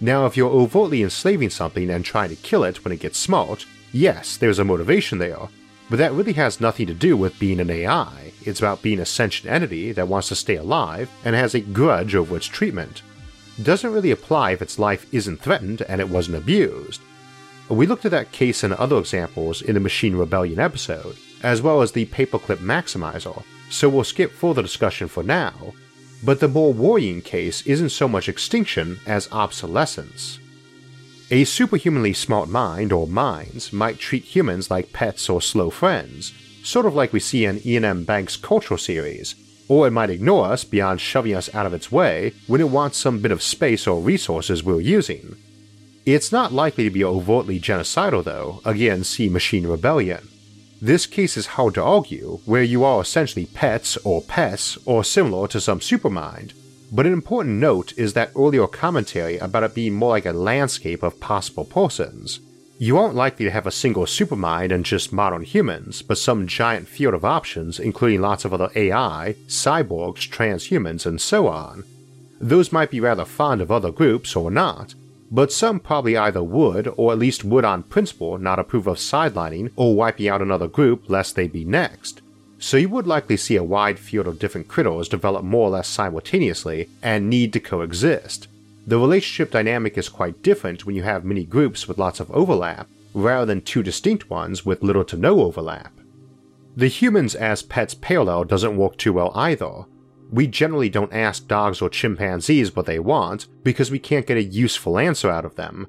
Now, 0.00 0.26
if 0.26 0.36
you're 0.36 0.48
overtly 0.48 1.02
enslaving 1.02 1.50
something 1.50 1.90
and 1.90 2.04
trying 2.04 2.28
to 2.30 2.36
kill 2.36 2.62
it 2.62 2.84
when 2.84 2.92
it 2.92 3.00
gets 3.00 3.18
smart, 3.18 3.66
yes, 3.92 4.36
there's 4.36 4.60
a 4.60 4.64
motivation 4.64 5.18
there, 5.18 5.48
but 5.90 5.98
that 5.98 6.12
really 6.12 6.34
has 6.34 6.60
nothing 6.60 6.86
to 6.86 6.94
do 6.94 7.16
with 7.16 7.38
being 7.38 7.60
an 7.60 7.70
AI, 7.70 8.32
it's 8.44 8.60
about 8.60 8.82
being 8.82 9.00
a 9.00 9.06
sentient 9.06 9.52
entity 9.52 9.92
that 9.92 10.08
wants 10.08 10.28
to 10.28 10.34
stay 10.34 10.56
alive 10.56 11.10
and 11.24 11.34
has 11.34 11.54
a 11.54 11.60
grudge 11.60 12.14
over 12.14 12.36
its 12.36 12.46
treatment. 12.46 13.02
Doesn't 13.62 13.92
really 13.92 14.10
apply 14.10 14.52
if 14.52 14.62
its 14.62 14.78
life 14.78 15.06
isn't 15.12 15.40
threatened 15.40 15.82
and 15.82 16.00
it 16.00 16.08
wasn't 16.08 16.36
abused. 16.36 17.00
We 17.68 17.86
looked 17.86 18.04
at 18.04 18.12
that 18.12 18.32
case 18.32 18.62
and 18.62 18.72
other 18.74 18.98
examples 18.98 19.60
in 19.60 19.74
the 19.74 19.80
Machine 19.80 20.16
Rebellion 20.16 20.58
episode, 20.58 21.16
as 21.42 21.60
well 21.60 21.82
as 21.82 21.92
the 21.92 22.06
Paperclip 22.06 22.58
Maximizer, 22.58 23.42
so 23.68 23.88
we'll 23.88 24.04
skip 24.04 24.32
further 24.32 24.62
discussion 24.62 25.08
for 25.08 25.22
now. 25.22 25.74
But 26.24 26.40
the 26.40 26.48
more 26.48 26.72
worrying 26.72 27.20
case 27.20 27.62
isn't 27.66 27.90
so 27.90 28.08
much 28.08 28.28
extinction 28.28 28.98
as 29.06 29.30
obsolescence. 29.30 30.38
A 31.30 31.44
superhumanly 31.44 32.14
smart 32.14 32.48
mind 32.48 32.90
or 32.90 33.06
minds 33.06 33.70
might 33.70 33.98
treat 33.98 34.24
humans 34.24 34.70
like 34.70 34.94
pets 34.94 35.28
or 35.28 35.42
slow 35.42 35.68
friends, 35.68 36.32
sort 36.62 36.86
of 36.86 36.94
like 36.94 37.12
we 37.12 37.20
see 37.20 37.44
in 37.44 37.60
Iain 37.66 37.84
M. 37.84 38.04
Banks' 38.04 38.38
Culture 38.38 38.78
series, 38.78 39.34
or 39.68 39.86
it 39.86 39.90
might 39.90 40.08
ignore 40.08 40.46
us 40.46 40.64
beyond 40.64 41.02
shoving 41.02 41.34
us 41.34 41.54
out 41.54 41.66
of 41.66 41.74
its 41.74 41.92
way 41.92 42.32
when 42.46 42.62
it 42.62 42.70
wants 42.70 42.96
some 42.96 43.20
bit 43.20 43.30
of 43.30 43.42
space 43.42 43.86
or 43.86 44.00
resources 44.00 44.64
we're 44.64 44.80
using. 44.80 45.36
It's 46.06 46.32
not 46.32 46.54
likely 46.54 46.84
to 46.84 46.90
be 46.90 47.04
overtly 47.04 47.60
genocidal 47.60 48.24
though, 48.24 48.62
again 48.64 49.04
see 49.04 49.28
Machine 49.28 49.66
Rebellion. 49.66 50.28
This 50.80 51.04
case 51.04 51.36
is 51.36 51.58
hard 51.58 51.74
to 51.74 51.82
argue, 51.82 52.40
where 52.46 52.62
you 52.62 52.84
are 52.84 53.02
essentially 53.02 53.44
pets 53.44 53.98
or 53.98 54.22
pests 54.22 54.78
or 54.86 55.04
similar 55.04 55.46
to 55.48 55.60
some 55.60 55.80
supermind, 55.80 56.54
but 56.90 57.06
an 57.06 57.12
important 57.12 57.56
note 57.56 57.92
is 57.96 58.14
that 58.14 58.30
earlier 58.36 58.66
commentary 58.66 59.38
about 59.38 59.62
it 59.62 59.74
being 59.74 59.94
more 59.94 60.10
like 60.10 60.26
a 60.26 60.32
landscape 60.32 61.02
of 61.02 61.20
possible 61.20 61.64
persons. 61.64 62.40
You 62.80 62.96
aren't 62.96 63.16
likely 63.16 63.44
to 63.44 63.50
have 63.50 63.66
a 63.66 63.72
single 63.72 64.04
supermind 64.04 64.72
and 64.72 64.84
just 64.84 65.12
modern 65.12 65.42
humans, 65.42 66.00
but 66.00 66.16
some 66.16 66.46
giant 66.46 66.86
field 66.88 67.12
of 67.12 67.24
options 67.24 67.80
including 67.80 68.20
lots 68.20 68.44
of 68.44 68.54
other 68.54 68.70
AI, 68.76 69.34
cyborgs, 69.48 70.28
transhumans, 70.28 71.04
and 71.04 71.20
so 71.20 71.48
on. 71.48 71.84
Those 72.40 72.70
might 72.70 72.90
be 72.90 73.00
rather 73.00 73.24
fond 73.24 73.60
of 73.60 73.72
other 73.72 73.90
groups 73.90 74.36
or 74.36 74.50
not, 74.50 74.94
but 75.30 75.52
some 75.52 75.80
probably 75.80 76.16
either 76.16 76.42
would, 76.42 76.88
or 76.96 77.12
at 77.12 77.18
least 77.18 77.44
would 77.44 77.64
on 77.64 77.82
principle, 77.82 78.38
not 78.38 78.58
approve 78.58 78.86
of 78.86 78.98
sidelining 78.98 79.72
or 79.76 79.96
wiping 79.96 80.28
out 80.28 80.40
another 80.40 80.68
group 80.68 81.10
lest 81.10 81.34
they 81.34 81.48
be 81.48 81.64
next. 81.64 82.22
So 82.58 82.76
you 82.76 82.88
would 82.88 83.06
likely 83.06 83.36
see 83.36 83.56
a 83.56 83.62
wide 83.62 83.98
field 83.98 84.26
of 84.26 84.38
different 84.38 84.68
critters 84.68 85.08
develop 85.08 85.44
more 85.44 85.68
or 85.68 85.70
less 85.70 85.88
simultaneously 85.88 86.88
and 87.02 87.30
need 87.30 87.52
to 87.52 87.60
coexist. 87.60 88.48
The 88.86 88.98
relationship 88.98 89.52
dynamic 89.52 89.96
is 89.96 90.08
quite 90.08 90.42
different 90.42 90.84
when 90.84 90.96
you 90.96 91.02
have 91.02 91.24
many 91.24 91.44
groups 91.44 91.86
with 91.86 91.98
lots 91.98 92.20
of 92.20 92.30
overlap, 92.30 92.88
rather 93.14 93.46
than 93.46 93.60
two 93.60 93.82
distinct 93.82 94.28
ones 94.30 94.66
with 94.66 94.82
little 94.82 95.04
to 95.04 95.16
no 95.16 95.40
overlap. 95.40 95.92
The 96.76 96.88
humans 96.88 97.34
as 97.34 97.62
pets 97.62 97.94
parallel 97.94 98.44
doesn't 98.44 98.76
work 98.76 98.96
too 98.96 99.12
well 99.12 99.32
either, 99.34 99.84
we 100.30 100.46
generally 100.46 100.88
don't 100.88 101.12
ask 101.12 101.46
dogs 101.48 101.80
or 101.80 101.88
chimpanzees 101.88 102.76
what 102.76 102.86
they 102.86 102.98
want 102.98 103.46
because 103.64 103.90
we 103.90 103.98
can't 103.98 104.26
get 104.26 104.36
a 104.36 104.42
useful 104.42 104.98
answer 104.98 105.30
out 105.30 105.44
of 105.44 105.56
them. 105.56 105.86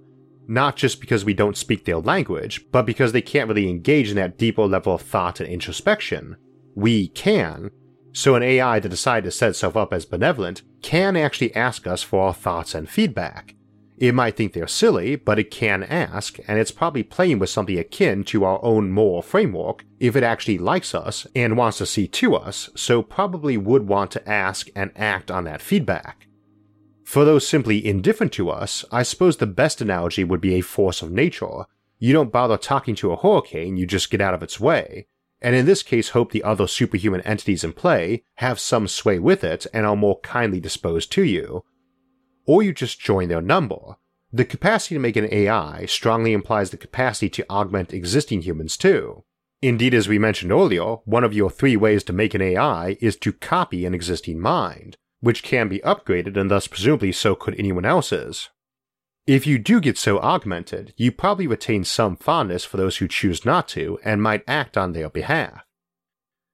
Not 0.48 0.78
just 0.78 1.00
because 1.00 1.26
we 1.26 1.34
don't 1.34 1.58
speak 1.58 1.86
their 1.86 1.98
language, 1.98 2.66
but 2.72 2.86
because 2.86 3.12
they 3.12 3.22
can't 3.22 3.50
really 3.50 3.70
engage 3.70 4.10
in 4.10 4.16
that 4.16 4.38
deeper 4.38 4.66
level 4.66 4.96
of 4.96 5.02
thought 5.02 5.40
and 5.40 5.50
introspection. 5.50 6.38
We 6.76 7.10
can. 7.10 7.72
So 8.14 8.36
an 8.36 8.44
AI 8.44 8.80
that 8.80 8.90
decided 8.90 9.26
to 9.26 9.32
set 9.32 9.50
itself 9.50 9.78
up 9.78 9.94
as 9.94 10.06
benevolent 10.06 10.62
can 10.82 11.16
actually 11.16 11.56
ask 11.56 11.88
us 11.88 12.04
for 12.04 12.22
our 12.22 12.34
thoughts 12.34 12.74
and 12.74 12.90
feedback. 12.90 13.56
It 14.00 14.16
might 14.16 14.38
think 14.38 14.54
they're 14.54 14.68
silly, 14.68 15.18
but 15.18 15.40
it 15.40 15.52
can 15.52 15.84
ask, 15.84 16.40
and 16.48 16.58
it's 16.58 16.72
probably 16.72 17.04
playing 17.04 17.40
with 17.40 17.50
something 17.50 17.78
akin 17.78 18.24
to 18.26 18.46
our 18.46 18.64
own 18.64 18.92
moral 18.92 19.22
framework 19.22 19.84
if 20.00 20.16
it 20.16 20.24
actually 20.24 20.58
likes 20.58 20.96
us 20.96 21.28
and 21.36 21.58
wants 21.58 21.80
to 21.80 21.86
see 21.86 22.08
to 22.08 22.36
us, 22.36 22.70
so 22.76 23.04
probably 23.04 23.58
would 23.58 23.88
want 23.88 24.12
to 24.12 24.30
ask 24.30 24.70
and 24.74 24.92
act 24.96 25.30
on 25.30 25.44
that 25.44 25.62
feedback. 25.62 26.28
For 27.04 27.26
those 27.26 27.46
simply 27.46 27.86
indifferent 27.86 28.32
to 28.34 28.50
us, 28.50 28.86
I 28.90 29.04
suppose 29.04 29.38
the 29.38 29.48
best 29.48 29.82
analogy 29.82 30.24
would 30.24 30.40
be 30.40 30.54
a 30.54 30.62
force 30.62 31.02
of 31.02 31.12
nature. 31.12 31.66
You 31.98 32.14
don't 32.14 32.32
bother 32.32 32.58
talking 32.58 32.96
to 32.96 33.12
a 33.12 33.18
hurricane, 33.18 33.76
you 33.76 33.86
just 33.86 34.10
get 34.10 34.22
out 34.22 34.34
of 34.34 34.44
its 34.44 34.62
way, 34.62 35.08
and 35.42 35.56
in 35.56 35.66
this 35.66 35.84
case 35.84 36.10
hope 36.10 36.32
the 36.32 36.44
other 36.44 36.68
superhuman 36.68 37.22
entities 37.22 37.64
in 37.64 37.74
play 37.74 38.24
have 38.36 38.60
some 38.60 38.88
sway 38.88 39.20
with 39.20 39.44
it 39.44 39.66
and 39.74 39.86
are 39.86 39.96
more 39.96 40.20
kindly 40.22 40.60
disposed 40.60 41.12
to 41.14 41.24
you, 41.24 41.64
or 42.46 42.64
you 42.64 42.74
just 42.74 43.00
join 43.00 43.30
their 43.30 43.42
number. 43.42 43.96
The 44.32 44.46
capacity 44.46 44.96
to 44.96 45.00
make 45.00 45.16
an 45.16 45.32
AI 45.32 45.86
strongly 45.86 46.34
implies 46.34 46.70
the 46.70 46.78
capacity 46.78 47.30
to 47.30 47.50
augment 47.50 47.94
existing 47.94 48.42
humans 48.42 48.78
too. 48.78 49.24
Indeed, 49.62 49.94
as 49.94 50.08
we 50.08 50.20
mentioned 50.20 50.52
earlier, 50.52 50.98
one 51.06 51.24
of 51.24 51.34
your 51.34 51.50
three 51.50 51.76
ways 51.76 52.04
to 52.06 52.14
make 52.14 52.34
an 52.34 52.42
AI 52.42 52.98
is 53.02 53.18
to 53.18 53.34
copy 53.34 53.86
an 53.86 53.94
existing 53.94 54.40
mind, 54.40 54.98
which 55.20 55.44
can 55.44 55.68
be 55.68 55.80
upgraded 55.80 56.38
and 56.38 56.50
thus 56.50 56.68
presumably 56.68 57.12
so 57.12 57.36
could 57.36 57.56
anyone 57.60 57.86
else's. 57.86 58.50
If 59.30 59.46
you 59.46 59.60
do 59.60 59.80
get 59.80 59.96
so 59.96 60.18
augmented, 60.18 60.92
you 60.98 61.12
probably 61.12 61.46
retain 61.46 61.84
some 61.84 62.16
fondness 62.16 62.66
for 62.66 62.78
those 62.78 62.98
who 62.98 63.08
choose 63.08 63.46
not 63.46 63.68
to 63.68 64.00
and 64.04 64.24
might 64.24 64.44
act 64.48 64.76
on 64.76 64.94
their 64.94 65.08
behalf. 65.08 65.62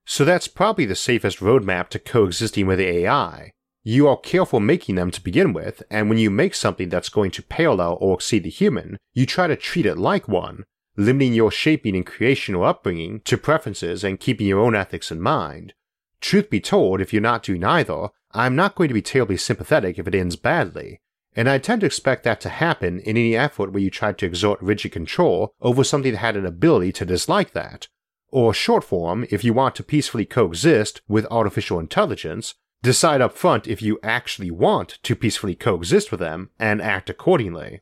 So 0.05 0.25
that's 0.25 0.49
probably 0.49 0.83
the 0.83 0.93
safest 0.93 1.39
roadmap 1.39 1.87
to 1.91 1.99
coexisting 1.99 2.67
with 2.67 2.81
AI, 2.81 3.51
you 3.87 4.09
are 4.09 4.17
careful 4.17 4.59
making 4.59 4.95
them 4.95 5.09
to 5.11 5.23
begin 5.23 5.53
with, 5.53 5.83
and 5.89 6.09
when 6.09 6.17
you 6.17 6.29
make 6.29 6.53
something 6.53 6.89
that's 6.89 7.07
going 7.07 7.31
to 7.31 7.43
parallel 7.43 7.97
or 8.01 8.15
exceed 8.15 8.43
the 8.43 8.49
human, 8.49 8.97
you 9.13 9.25
try 9.25 9.47
to 9.47 9.55
treat 9.55 9.85
it 9.85 9.97
like 9.97 10.27
one, 10.27 10.65
limiting 10.97 11.33
your 11.33 11.51
shaping 11.51 11.95
and 11.95 12.05
creation 12.05 12.55
or 12.55 12.65
upbringing 12.65 13.21
to 13.21 13.37
preferences 13.37 14.03
and 14.03 14.19
keeping 14.19 14.47
your 14.47 14.59
own 14.59 14.75
ethics 14.75 15.11
in 15.11 15.21
mind. 15.21 15.73
Truth 16.19 16.49
be 16.49 16.59
told, 16.59 16.99
if 16.99 17.13
you're 17.13 17.21
not 17.21 17.43
doing 17.43 17.63
either, 17.63 18.09
I'm 18.33 18.53
not 18.53 18.75
going 18.75 18.89
to 18.89 18.93
be 18.93 19.01
terribly 19.01 19.37
sympathetic 19.37 19.97
if 19.97 20.09
it 20.09 20.15
ends 20.15 20.35
badly, 20.35 20.99
and 21.35 21.49
I 21.49 21.57
tend 21.57 21.81
to 21.81 21.87
expect 21.87 22.23
that 22.23 22.39
to 22.41 22.49
happen 22.49 22.99
in 22.99 23.17
any 23.17 23.35
effort 23.35 23.71
where 23.71 23.83
you 23.83 23.89
try 23.89 24.13
to 24.13 24.25
exert 24.25 24.61
rigid 24.61 24.91
control 24.91 25.53
over 25.61 25.83
something 25.83 26.13
that 26.13 26.19
had 26.19 26.37
an 26.37 26.45
ability 26.45 26.91
to 26.93 27.05
dislike 27.05 27.51
that. 27.51 27.87
Or 28.31 28.53
short 28.53 28.83
form, 28.83 29.25
if 29.29 29.43
you 29.43 29.53
want 29.53 29.75
to 29.75 29.83
peacefully 29.83 30.25
coexist 30.25 31.01
with 31.07 31.27
artificial 31.29 31.79
intelligence, 31.79 32.55
Decide 32.85 33.19
up 33.19 33.33
front 33.35 33.65
if 33.65 33.81
you 33.81 33.97
actually 34.03 34.51
want 34.51 34.99
to 35.01 35.15
peacefully 35.15 35.55
coexist 35.55 36.11
with 36.11 36.19
them 36.19 36.51
and 36.59 36.79
act 36.79 37.09
accordingly. 37.09 37.81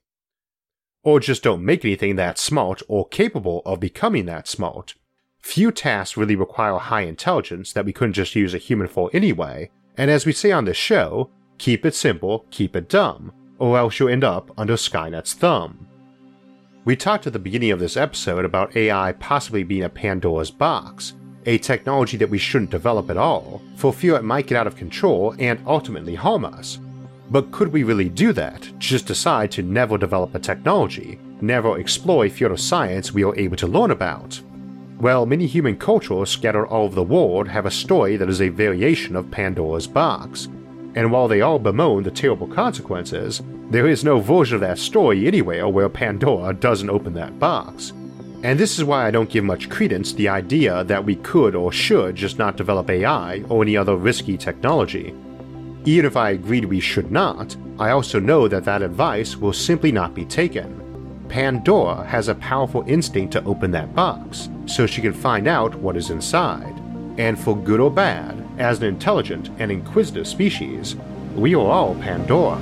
Or 1.04 1.20
just 1.20 1.44
don't 1.44 1.66
make 1.66 1.84
anything 1.84 2.16
that 2.16 2.38
smart 2.38 2.82
or 2.88 3.10
capable 3.10 3.62
of 3.66 3.82
becoming 3.82 4.28
that 4.28 4.48
smart. 4.48 4.94
Few 5.42 5.74
tasks 5.74 6.16
really 6.16 6.38
require 6.38 6.78
high 6.78 7.02
intelligence 7.02 7.74
that 7.74 7.84
we 7.84 7.92
couldn't 7.92 8.14
just 8.14 8.34
use 8.34 8.54
a 8.54 8.58
human 8.58 8.88
for 8.88 9.10
anyway, 9.12 9.70
and 9.98 10.10
as 10.10 10.26
we 10.26 10.32
say 10.32 10.54
on 10.54 10.64
this 10.64 10.78
show, 10.78 11.30
keep 11.58 11.86
it 11.86 11.96
simple, 11.96 12.46
keep 12.50 12.74
it 12.74 12.88
dumb, 12.88 13.34
or 13.60 13.78
else 13.78 14.00
you'll 14.00 14.10
end 14.10 14.24
up 14.24 14.52
under 14.58 14.74
Skynet's 14.74 15.34
thumb. 15.34 15.88
We 16.86 16.96
talked 16.96 17.28
at 17.28 17.34
the 17.34 17.40
beginning 17.40 17.72
of 17.72 17.80
this 17.80 17.96
episode 17.96 18.44
about 18.44 18.76
AI 18.76 19.14
possibly 19.14 19.64
being 19.64 19.84
a 19.84 19.90
Pandora's 19.90 20.52
box, 20.52 21.14
a 21.46 21.58
technology 21.58 22.18
that 22.18 22.30
we 22.30 22.38
shouldn't 22.38 22.72
develop 22.72 23.10
at 23.10 23.18
all, 23.18 23.62
for 23.76 23.94
fear 23.94 24.16
it 24.16 24.24
might 24.24 24.48
get 24.48 24.58
out 24.58 24.68
of 24.68 24.76
control 24.76 25.36
and 25.40 25.62
ultimately 25.66 26.16
harm 26.16 26.44
us. 26.46 26.80
But 27.30 27.52
could 27.52 27.70
we 27.70 27.84
really 27.84 28.10
do 28.10 28.34
that, 28.34 28.70
just 28.80 29.08
decide 29.08 29.52
to 29.52 29.64
never 29.64 29.98
develop 29.98 30.36
a 30.36 30.40
technology, 30.40 31.20
never 31.42 31.80
explore 31.80 32.26
a 32.26 32.30
field 32.30 32.52
of 32.52 32.60
science 32.60 33.14
we 33.14 33.24
are 33.24 33.36
able 33.38 33.58
to 33.58 33.68
learn 33.68 33.92
about? 33.92 34.42
Well, 35.00 35.26
many 35.26 35.48
human 35.48 35.78
cultures 35.78 36.30
scattered 36.30 36.68
all 36.68 36.86
over 36.86 36.96
the 36.96 37.04
world 37.04 37.48
have 37.48 37.66
a 37.66 37.72
story 37.72 38.18
that 38.18 38.30
is 38.30 38.42
a 38.42 38.50
variation 38.50 39.16
of 39.16 39.32
Pandora's 39.32 39.88
box, 39.88 40.48
and 40.96 41.12
while 41.12 41.28
they 41.28 41.42
all 41.42 41.60
bemoan 41.60 42.04
the 42.04 42.12
terrible 42.12 42.48
consequences, 42.48 43.42
there 43.70 43.88
is 43.88 44.04
no 44.04 44.20
version 44.20 44.56
of 44.56 44.62
that 44.62 44.78
story 44.78 45.28
anywhere 45.28 45.68
where 45.68 45.90
Pandora 45.90 46.54
doesn't 46.54 46.90
open 46.90 47.14
that 47.14 47.40
box. 47.40 47.94
And 48.44 48.60
this 48.60 48.78
is 48.78 48.84
why 48.84 49.08
I 49.08 49.12
don't 49.12 49.30
give 49.30 49.44
much 49.46 49.70
credence 49.70 50.12
to 50.12 50.18
the 50.18 50.30
idea 50.30 50.84
that 50.84 51.04
we 51.04 51.16
could 51.16 51.56
or 51.56 51.72
should 51.72 52.16
just 52.16 52.38
not 52.38 52.58
develop 52.58 52.90
AI 52.90 53.42
or 53.50 53.64
any 53.64 53.78
other 53.78 53.96
risky 53.96 54.38
technology. 54.38 55.16
Even 55.86 56.06
if 56.06 56.18
I 56.18 56.32
agreed 56.32 56.66
we 56.66 56.80
should 56.80 57.12
not, 57.12 57.56
I 57.80 57.92
also 57.92 58.20
know 58.20 58.48
that 58.48 58.66
that 58.66 58.82
advice 58.82 59.36
will 59.38 59.54
simply 59.54 59.92
not 59.92 60.14
be 60.14 60.26
taken. 60.26 60.80
Pandora 61.30 62.06
has 62.06 62.28
a 62.28 62.36
powerful 62.36 62.84
instinct 62.86 63.32
to 63.34 63.44
open 63.46 63.72
that 63.72 63.96
box, 63.96 64.50
so 64.66 64.86
she 64.86 65.02
can 65.02 65.14
find 65.14 65.48
out 65.48 65.74
what 65.76 65.98
is 65.98 66.10
inside. 66.10 66.78
And 67.18 67.40
for 67.40 67.58
good 67.58 67.80
or 67.80 67.90
bad, 67.90 68.43
as 68.58 68.80
an 68.80 68.86
intelligent 68.86 69.50
and 69.60 69.72
inquisitive 69.72 70.28
species, 70.28 70.96
we 71.36 71.56
are 71.56 71.66
all 71.66 71.96
Pandora. 71.96 72.58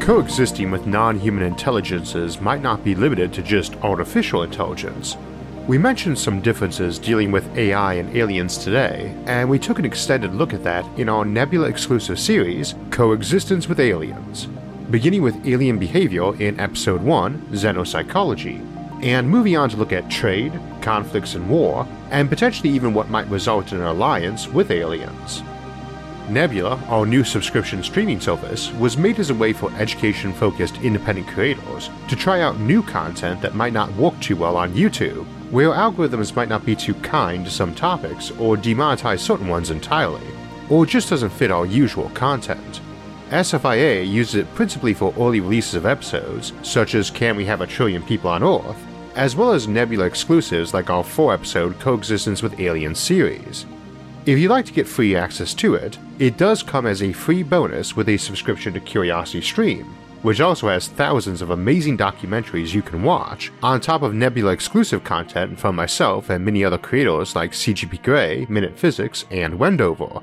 Coexisting 0.00 0.70
with 0.70 0.86
non 0.86 1.18
human 1.18 1.44
intelligences 1.44 2.40
might 2.40 2.62
not 2.62 2.82
be 2.82 2.94
limited 2.94 3.32
to 3.34 3.42
just 3.42 3.76
artificial 3.76 4.42
intelligence. 4.42 5.16
We 5.68 5.78
mentioned 5.78 6.18
some 6.18 6.40
differences 6.40 6.98
dealing 6.98 7.30
with 7.30 7.56
AI 7.56 7.94
and 7.94 8.16
aliens 8.16 8.58
today, 8.58 9.14
and 9.26 9.48
we 9.48 9.58
took 9.58 9.78
an 9.78 9.84
extended 9.84 10.34
look 10.34 10.52
at 10.52 10.64
that 10.64 10.84
in 10.98 11.08
our 11.08 11.24
Nebula 11.24 11.68
exclusive 11.68 12.18
series, 12.18 12.74
Coexistence 12.90 13.68
with 13.68 13.78
Aliens, 13.78 14.46
beginning 14.90 15.22
with 15.22 15.46
alien 15.46 15.78
behavior 15.78 16.34
in 16.42 16.58
Episode 16.58 17.02
1, 17.02 17.48
Xenopsychology, 17.52 18.69
and 19.02 19.28
moving 19.28 19.56
on 19.56 19.68
to 19.70 19.76
look 19.76 19.92
at 19.92 20.10
trade, 20.10 20.58
conflicts 20.80 21.34
and 21.34 21.48
war, 21.48 21.86
and 22.10 22.28
potentially 22.28 22.70
even 22.70 22.94
what 22.94 23.08
might 23.08 23.28
result 23.28 23.72
in 23.72 23.78
an 23.78 23.86
alliance 23.86 24.48
with 24.48 24.70
aliens. 24.70 25.42
Nebula, 26.28 26.76
our 26.88 27.06
new 27.06 27.24
subscription 27.24 27.82
streaming 27.82 28.20
service, 28.20 28.72
was 28.74 28.96
made 28.96 29.18
as 29.18 29.30
a 29.30 29.34
way 29.34 29.52
for 29.52 29.72
education 29.72 30.32
focused 30.32 30.76
independent 30.76 31.26
creators 31.28 31.90
to 32.08 32.16
try 32.16 32.40
out 32.40 32.60
new 32.60 32.82
content 32.82 33.40
that 33.42 33.54
might 33.54 33.72
not 33.72 33.92
work 33.96 34.18
too 34.20 34.36
well 34.36 34.56
on 34.56 34.72
YouTube, 34.72 35.26
where 35.50 35.70
algorithms 35.70 36.36
might 36.36 36.48
not 36.48 36.64
be 36.64 36.76
too 36.76 36.94
kind 36.94 37.44
to 37.44 37.50
some 37.50 37.74
topics 37.74 38.30
or 38.32 38.56
demonetize 38.56 39.18
certain 39.18 39.48
ones 39.48 39.70
entirely, 39.70 40.26
or 40.68 40.86
just 40.86 41.10
doesn't 41.10 41.30
fit 41.30 41.50
our 41.50 41.66
usual 41.66 42.08
content. 42.10 42.80
SFIA 43.30 44.08
uses 44.08 44.36
it 44.36 44.54
principally 44.54 44.94
for 44.94 45.14
early 45.16 45.40
releases 45.40 45.74
of 45.74 45.86
episodes, 45.86 46.52
such 46.62 46.94
as 46.94 47.10
Can 47.10 47.36
We 47.36 47.44
Have 47.44 47.60
a 47.60 47.66
Trillion 47.66 48.02
People 48.02 48.30
on 48.30 48.42
Earth, 48.42 48.86
as 49.16 49.36
well 49.36 49.52
as 49.52 49.68
Nebula 49.68 50.04
exclusives 50.04 50.74
like 50.74 50.90
our 50.90 51.04
4 51.04 51.34
episode 51.34 51.78
Coexistence 51.78 52.42
with 52.42 52.60
Aliens 52.60 52.98
series, 52.98 53.66
if 54.26 54.38
you'd 54.38 54.50
like 54.50 54.66
to 54.66 54.72
get 54.72 54.86
free 54.86 55.16
access 55.16 55.54
to 55.54 55.74
it, 55.74 55.98
it 56.18 56.36
does 56.36 56.62
come 56.62 56.86
as 56.86 57.02
a 57.02 57.12
free 57.12 57.42
bonus 57.42 57.96
with 57.96 58.08
a 58.08 58.16
subscription 58.16 58.74
to 58.74 58.80
Curiosity 58.80 59.40
Stream, 59.40 59.86
which 60.22 60.40
also 60.40 60.68
has 60.68 60.88
thousands 60.88 61.40
of 61.40 61.50
amazing 61.50 61.96
documentaries 61.96 62.74
you 62.74 62.82
can 62.82 63.02
watch, 63.02 63.50
on 63.62 63.80
top 63.80 64.02
of 64.02 64.14
Nebula 64.14 64.52
exclusive 64.52 65.02
content 65.02 65.58
from 65.58 65.74
myself 65.74 66.28
and 66.28 66.44
many 66.44 66.62
other 66.62 66.76
creators 66.76 67.34
like 67.34 67.52
CGP 67.52 68.02
Grey, 68.02 68.46
Minute 68.50 68.78
Physics, 68.78 69.24
and 69.30 69.58
Wendover. 69.58 70.20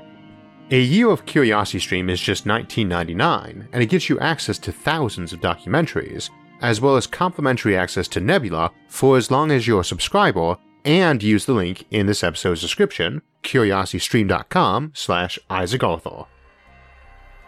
A 0.70 0.80
year 0.80 1.10
of 1.10 1.26
Curiosity 1.26 1.80
Stream 1.80 2.08
is 2.08 2.20
just 2.20 2.44
$19.99, 2.44 3.66
and 3.72 3.82
it 3.82 3.86
gives 3.86 4.08
you 4.08 4.20
access 4.20 4.58
to 4.58 4.70
thousands 4.70 5.32
of 5.32 5.40
documentaries, 5.40 6.30
as 6.60 6.80
well 6.80 6.96
as 6.96 7.06
complimentary 7.06 7.76
access 7.76 8.08
to 8.08 8.20
Nebula 8.20 8.70
for 8.88 9.16
as 9.16 9.30
long 9.30 9.50
as 9.50 9.66
you're 9.66 9.80
a 9.80 9.84
subscriber 9.84 10.56
and 10.84 11.22
use 11.22 11.44
the 11.44 11.52
link 11.52 11.84
in 11.90 12.06
this 12.06 12.24
episode's 12.24 12.60
description, 12.60 13.22
curiositystream.com 13.42 14.92
slash 14.94 15.38
Isaac 15.50 15.84
Arthur. 15.84 16.24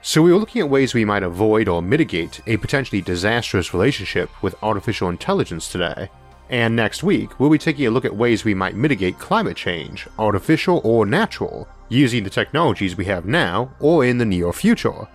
So 0.02 0.22
we 0.22 0.32
were 0.32 0.38
looking 0.38 0.62
at 0.62 0.70
ways 0.70 0.94
we 0.94 1.04
might 1.04 1.22
avoid 1.22 1.68
or 1.68 1.82
mitigate 1.82 2.40
a 2.46 2.56
potentially 2.56 3.02
disastrous 3.02 3.74
relationship 3.74 4.30
with 4.42 4.62
artificial 4.62 5.10
intelligence 5.10 5.70
today. 5.70 6.08
And 6.48 6.74
next 6.74 7.02
week, 7.02 7.38
we'll 7.38 7.50
be 7.50 7.58
taking 7.58 7.86
a 7.86 7.90
look 7.90 8.04
at 8.04 8.16
ways 8.16 8.44
we 8.44 8.54
might 8.54 8.74
mitigate 8.74 9.18
climate 9.18 9.56
change, 9.56 10.08
artificial 10.18 10.80
or 10.84 11.06
natural, 11.06 11.68
using 11.88 12.24
the 12.24 12.30
technologies 12.30 12.96
we 12.96 13.04
have 13.04 13.26
now 13.26 13.72
or 13.78 14.04
in 14.04 14.18
the 14.18 14.24
near 14.24 14.52
future. 14.52 15.06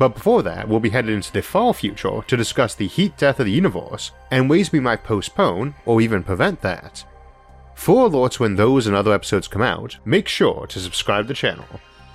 But 0.00 0.14
before 0.14 0.42
that, 0.44 0.66
we'll 0.66 0.80
be 0.80 0.88
headed 0.88 1.12
into 1.12 1.30
the 1.30 1.42
far 1.42 1.74
future 1.74 2.22
to 2.26 2.36
discuss 2.36 2.74
the 2.74 2.86
heat 2.86 3.18
death 3.18 3.38
of 3.38 3.44
the 3.44 3.52
universe 3.52 4.12
and 4.30 4.48
ways 4.48 4.72
we 4.72 4.80
might 4.80 5.04
postpone 5.04 5.74
or 5.84 6.00
even 6.00 6.22
prevent 6.22 6.62
that. 6.62 7.04
For 7.74 8.08
alerts 8.08 8.40
when 8.40 8.56
those 8.56 8.86
and 8.86 8.96
other 8.96 9.12
episodes 9.12 9.46
come 9.46 9.60
out, 9.60 9.98
make 10.06 10.26
sure 10.26 10.66
to 10.68 10.80
subscribe 10.80 11.24
to 11.24 11.28
the 11.28 11.34
channel. 11.34 11.66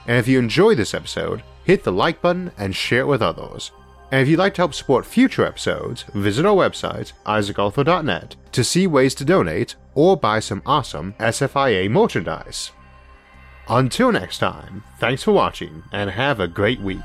And 0.07 0.17
if 0.17 0.27
you 0.27 0.39
enjoyed 0.39 0.77
this 0.77 0.95
episode, 0.95 1.43
hit 1.63 1.83
the 1.83 1.91
like 1.91 2.23
button 2.23 2.51
and 2.57 2.75
share 2.75 3.01
it 3.01 3.07
with 3.07 3.21
others. 3.21 3.71
And 4.11 4.19
if 4.19 4.27
you'd 4.27 4.39
like 4.39 4.55
to 4.55 4.61
help 4.61 4.73
support 4.73 5.05
future 5.05 5.45
episodes, 5.45 6.05
visit 6.15 6.43
our 6.43 6.55
website, 6.55 7.13
isaacarthur.net, 7.27 8.35
to 8.53 8.63
see 8.63 8.87
ways 8.87 9.13
to 9.13 9.25
donate 9.25 9.75
or 9.93 10.17
buy 10.17 10.39
some 10.39 10.63
awesome 10.65 11.13
SFIA 11.19 11.87
merchandise. 11.91 12.71
Until 13.67 14.11
next 14.11 14.39
time, 14.39 14.83
thanks 14.99 15.21
for 15.21 15.33
watching 15.33 15.83
and 15.91 16.09
have 16.09 16.39
a 16.39 16.47
great 16.47 16.79
week. 16.81 17.01